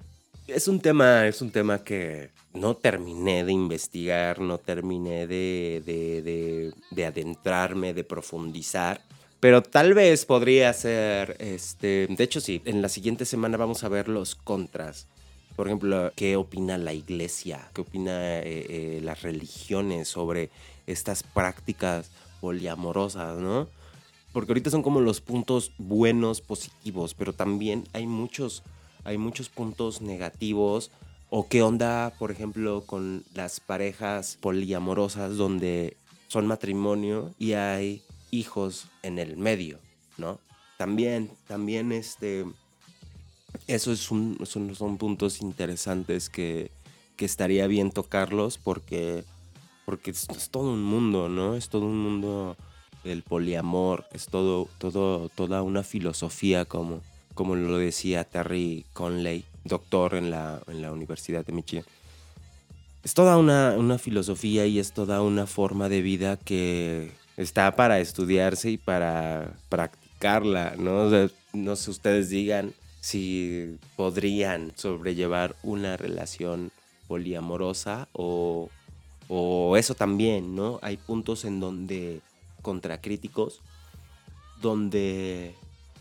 Es 0.48 0.68
un 0.68 0.80
tema, 0.80 1.28
es 1.28 1.42
un 1.42 1.52
tema 1.52 1.84
que 1.84 2.32
no 2.54 2.76
terminé 2.76 3.44
de 3.44 3.54
investigar, 3.54 4.40
no 4.40 4.58
terminé 4.58 5.26
de, 5.26 5.82
de, 5.86 6.74
de, 6.92 7.06
adentrarme, 7.06 7.94
de 7.94 8.04
profundizar. 8.04 9.02
Pero 9.40 9.64
tal 9.64 9.94
vez 9.94 10.26
podría 10.26 10.72
ser, 10.74 11.36
este, 11.40 12.08
de 12.10 12.24
hecho 12.24 12.40
sí, 12.40 12.62
en 12.66 12.82
la 12.82 12.90
siguiente 12.90 13.26
semana 13.26 13.58
vamos 13.58 13.84
a 13.84 13.90
ver 13.90 14.08
los 14.08 14.36
contras. 14.36 15.08
Por 15.56 15.68
ejemplo, 15.68 16.12
¿qué 16.16 16.36
opina 16.36 16.78
la 16.78 16.94
iglesia? 16.94 17.70
¿Qué 17.74 17.82
opina 17.82 18.40
eh, 18.40 18.44
eh, 18.46 19.00
las 19.04 19.22
religiones 19.22 20.08
sobre 20.08 20.50
estas 20.88 21.24
prácticas 21.24 22.10
poliamorosas, 22.42 23.38
no? 23.38 23.68
Porque 24.34 24.52
ahorita 24.52 24.72
son 24.72 24.82
como 24.82 25.00
los 25.00 25.22
puntos 25.22 25.72
buenos, 25.78 26.42
positivos, 26.42 27.14
pero 27.14 27.34
también 27.34 27.86
hay 27.94 28.08
muchos, 28.08 28.64
hay 29.04 29.18
muchos 29.18 29.50
puntos 29.50 30.02
negativos. 30.02 30.92
O 31.30 31.48
qué 31.48 31.64
onda, 31.64 32.14
por 32.20 32.32
ejemplo, 32.32 32.84
con 32.86 33.24
las 33.34 33.60
parejas 33.60 34.38
poliamorosas 34.40 35.36
donde 35.38 35.98
son 36.28 36.46
matrimonio 36.46 37.34
y 37.40 37.54
hay 37.54 38.04
hijos 38.30 38.88
en 39.02 39.18
el 39.20 39.38
medio, 39.38 39.80
¿no? 40.18 40.40
También, 40.78 41.32
también 41.48 41.92
este, 41.92 42.46
eso 43.68 43.92
es 43.92 44.12
un, 44.12 44.40
son, 44.46 44.76
son 44.76 44.98
puntos 44.98 45.42
interesantes 45.42 46.30
que, 46.30 46.72
que, 47.16 47.26
estaría 47.26 47.66
bien 47.68 47.92
tocarlos 47.92 48.58
porque, 48.58 49.24
porque 49.86 50.12
es 50.12 50.50
todo 50.52 50.72
un 50.72 50.84
mundo, 50.84 51.30
¿no? 51.30 51.56
Es 51.56 51.70
todo 51.70 51.86
un 51.86 52.00
mundo 52.00 52.58
el 53.04 53.24
poliamor, 53.24 54.06
es 54.14 54.28
todo, 54.28 54.68
todo, 54.78 55.30
toda 55.30 55.62
una 55.62 55.84
filosofía 55.84 56.66
como, 56.66 57.02
como 57.34 57.56
lo 57.56 57.78
decía 57.78 58.24
Terry 58.24 58.86
Conley, 58.94 59.46
doctor 59.64 60.16
en 60.16 60.32
la, 60.32 60.62
en 60.68 60.82
la 60.82 60.92
Universidad 60.92 61.46
de 61.46 61.54
Michigan. 61.54 61.86
Es 63.04 63.14
toda 63.14 63.38
una, 63.38 63.76
una 63.78 63.98
filosofía 63.98 64.66
y 64.66 64.80
es 64.80 64.94
toda 64.94 65.22
una 65.22 65.46
forma 65.46 65.90
de 65.90 66.02
vida 66.02 66.38
que 66.38 67.12
está 67.36 67.76
para 67.76 68.00
estudiarse 68.00 68.72
y 68.72 68.78
para 68.78 69.54
practicarla, 69.70 70.76
¿no? 70.78 71.10
no 71.54 71.76
sé 71.76 71.92
ustedes 71.92 72.30
digan 72.30 72.74
si 73.02 73.78
podrían 73.98 74.72
sobrellevar 74.76 75.58
una 75.64 75.98
relación 75.98 76.72
poliamorosa 77.10 78.08
o, 78.14 78.70
o 79.28 79.76
eso 79.76 79.94
también, 79.94 80.56
¿no? 80.56 80.80
Hay 80.82 80.96
puntos 80.96 81.44
en 81.44 81.60
donde 81.60 82.22
contra 82.64 83.00
críticos 83.00 83.62
donde 84.60 85.54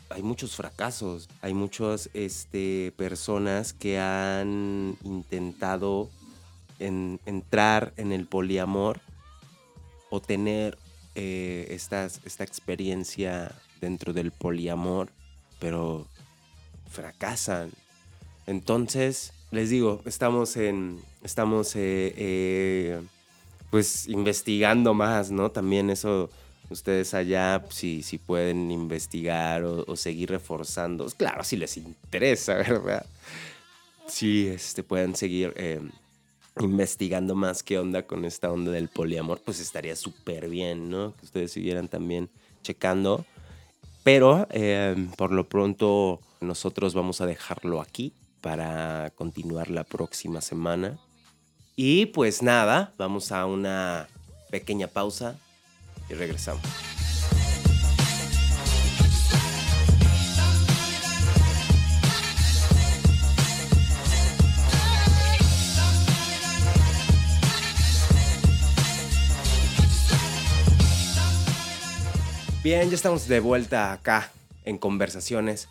hay 0.08 0.22
muchos 0.22 0.56
fracasos, 0.56 1.28
hay 1.42 1.52
muchas 1.52 2.08
este, 2.14 2.94
personas 2.96 3.74
que 3.74 3.98
han 3.98 4.96
intentado 5.04 6.08
entrar 6.78 7.92
en 7.96 8.10
el 8.10 8.26
poliamor 8.26 9.00
o 10.10 10.20
tener 10.20 10.78
eh, 11.14 11.66
esta 11.70 12.44
experiencia 12.44 13.52
dentro 13.80 14.12
del 14.12 14.32
poliamor, 14.32 15.10
pero 15.60 16.06
fracasan. 16.90 17.70
Entonces, 18.46 19.32
les 19.50 19.70
digo, 19.70 20.02
estamos 20.06 20.56
en, 20.56 21.00
estamos 21.22 21.76
eh, 21.76 22.14
eh, 22.16 23.02
pues 23.70 24.08
investigando 24.08 24.94
más, 24.94 25.30
¿no? 25.30 25.50
También 25.50 25.90
eso 25.90 26.30
ustedes 26.72 27.14
allá, 27.14 27.64
si, 27.70 28.02
si 28.02 28.18
pueden 28.18 28.70
investigar 28.70 29.64
o, 29.64 29.96
seguir 29.96 30.30
reforzando, 30.30 31.06
claro, 31.16 31.44
si 31.44 31.56
les 31.56 31.76
interesa, 31.76 32.54
¿verdad? 32.56 33.06
Si 34.06 34.48
este, 34.48 34.82
pueden 34.82 35.14
seguir 35.14 35.52
eh, 35.56 35.80
investigando 36.60 37.34
más 37.34 37.62
qué 37.62 37.78
onda 37.78 38.02
con 38.02 38.24
esta 38.24 38.50
onda 38.50 38.72
del 38.72 38.88
poliamor, 38.88 39.40
pues 39.44 39.60
estaría 39.60 39.96
súper 39.96 40.48
bien, 40.48 40.90
¿no? 40.90 41.14
Que 41.16 41.26
ustedes 41.26 41.52
siguieran 41.52 41.88
también 41.88 42.28
checando. 42.62 43.24
Pero 44.02 44.48
eh, 44.50 44.96
por 45.16 45.30
lo 45.30 45.48
pronto 45.48 46.20
nosotros 46.40 46.94
vamos 46.94 47.20
a 47.20 47.26
dejarlo 47.26 47.80
aquí 47.80 48.12
para 48.40 49.12
continuar 49.14 49.70
la 49.70 49.84
próxima 49.84 50.40
semana. 50.40 50.98
Y 51.76 52.06
pues 52.06 52.42
nada, 52.42 52.92
vamos 52.98 53.32
a 53.32 53.46
una 53.46 54.08
pequeña 54.50 54.88
pausa 54.88 55.38
y 56.12 56.14
regresamos. 56.14 56.62
Bien, 72.62 72.88
ya 72.88 72.94
estamos 72.94 73.26
de 73.26 73.40
vuelta 73.40 73.92
acá 73.92 74.30
en 74.64 74.78
conversaciones 74.78 75.68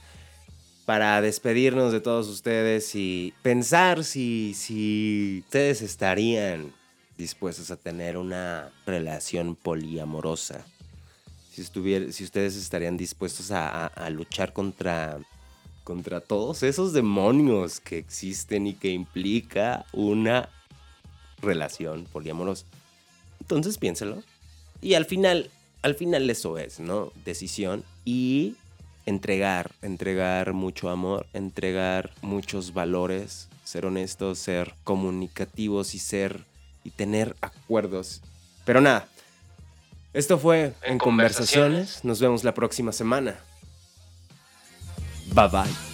para 0.86 1.22
despedirnos 1.22 1.94
de 1.94 2.02
todos 2.02 2.28
ustedes 2.28 2.96
y 2.96 3.34
pensar 3.44 4.04
si, 4.04 4.54
si 4.56 5.44
ustedes 5.46 5.82
estarían 5.82 6.74
dispuestos 7.22 7.72
a 7.72 7.78
tener 7.78 8.18
una 8.18 8.72
relación 8.86 9.56
poliamorosa? 9.56 10.66
Si, 11.52 11.64
si 11.64 12.24
ustedes 12.24 12.56
estarían 12.56 12.98
dispuestos 12.98 13.52
a, 13.52 14.10
luchar 14.10 14.54
contra, 14.54 15.20
contra 15.84 16.22
todos 16.22 16.64
esos 16.64 16.94
demonios 16.94 17.80
que 17.80 17.98
existen 17.98 18.68
y 18.68 18.74
que 18.74 18.90
implica 18.90 19.86
una 19.94 20.50
relación 21.42 22.06
poliamorosa. 22.06 22.66
Entonces 23.40 23.78
piénselo. 23.78 24.24
Y 24.82 24.96
al 24.96 25.06
final, 25.06 25.52
al 25.82 25.96
final 25.96 26.30
eso 26.30 26.58
es, 26.58 26.80
¿no? 26.80 27.12
Decisión 27.26 27.84
y 28.06 28.56
entregar, 29.06 29.72
entregar 29.82 30.54
mucho 30.54 30.90
amor, 30.90 31.28
entregar 31.34 32.12
muchos 32.22 32.74
valores, 32.74 33.50
ser 33.64 33.86
honestos, 33.86 34.40
ser 34.40 34.74
comunicativos 34.84 35.96
y 35.96 36.00
ser 36.00 36.46
y 36.84 36.92
tener 36.92 37.36
acuerdos. 37.42 38.22
Pero 38.66 38.82
nada, 38.82 39.08
esto 40.14 40.38
fue 40.38 40.74
En, 40.84 40.98
conversaciones. 40.98 42.04
Nos 42.04 42.20
vemos 42.20 42.44
la 42.44 42.54
próxima 42.54 42.92
semana. 42.92 43.36
Bye 45.34 45.48
bye. 45.48 45.91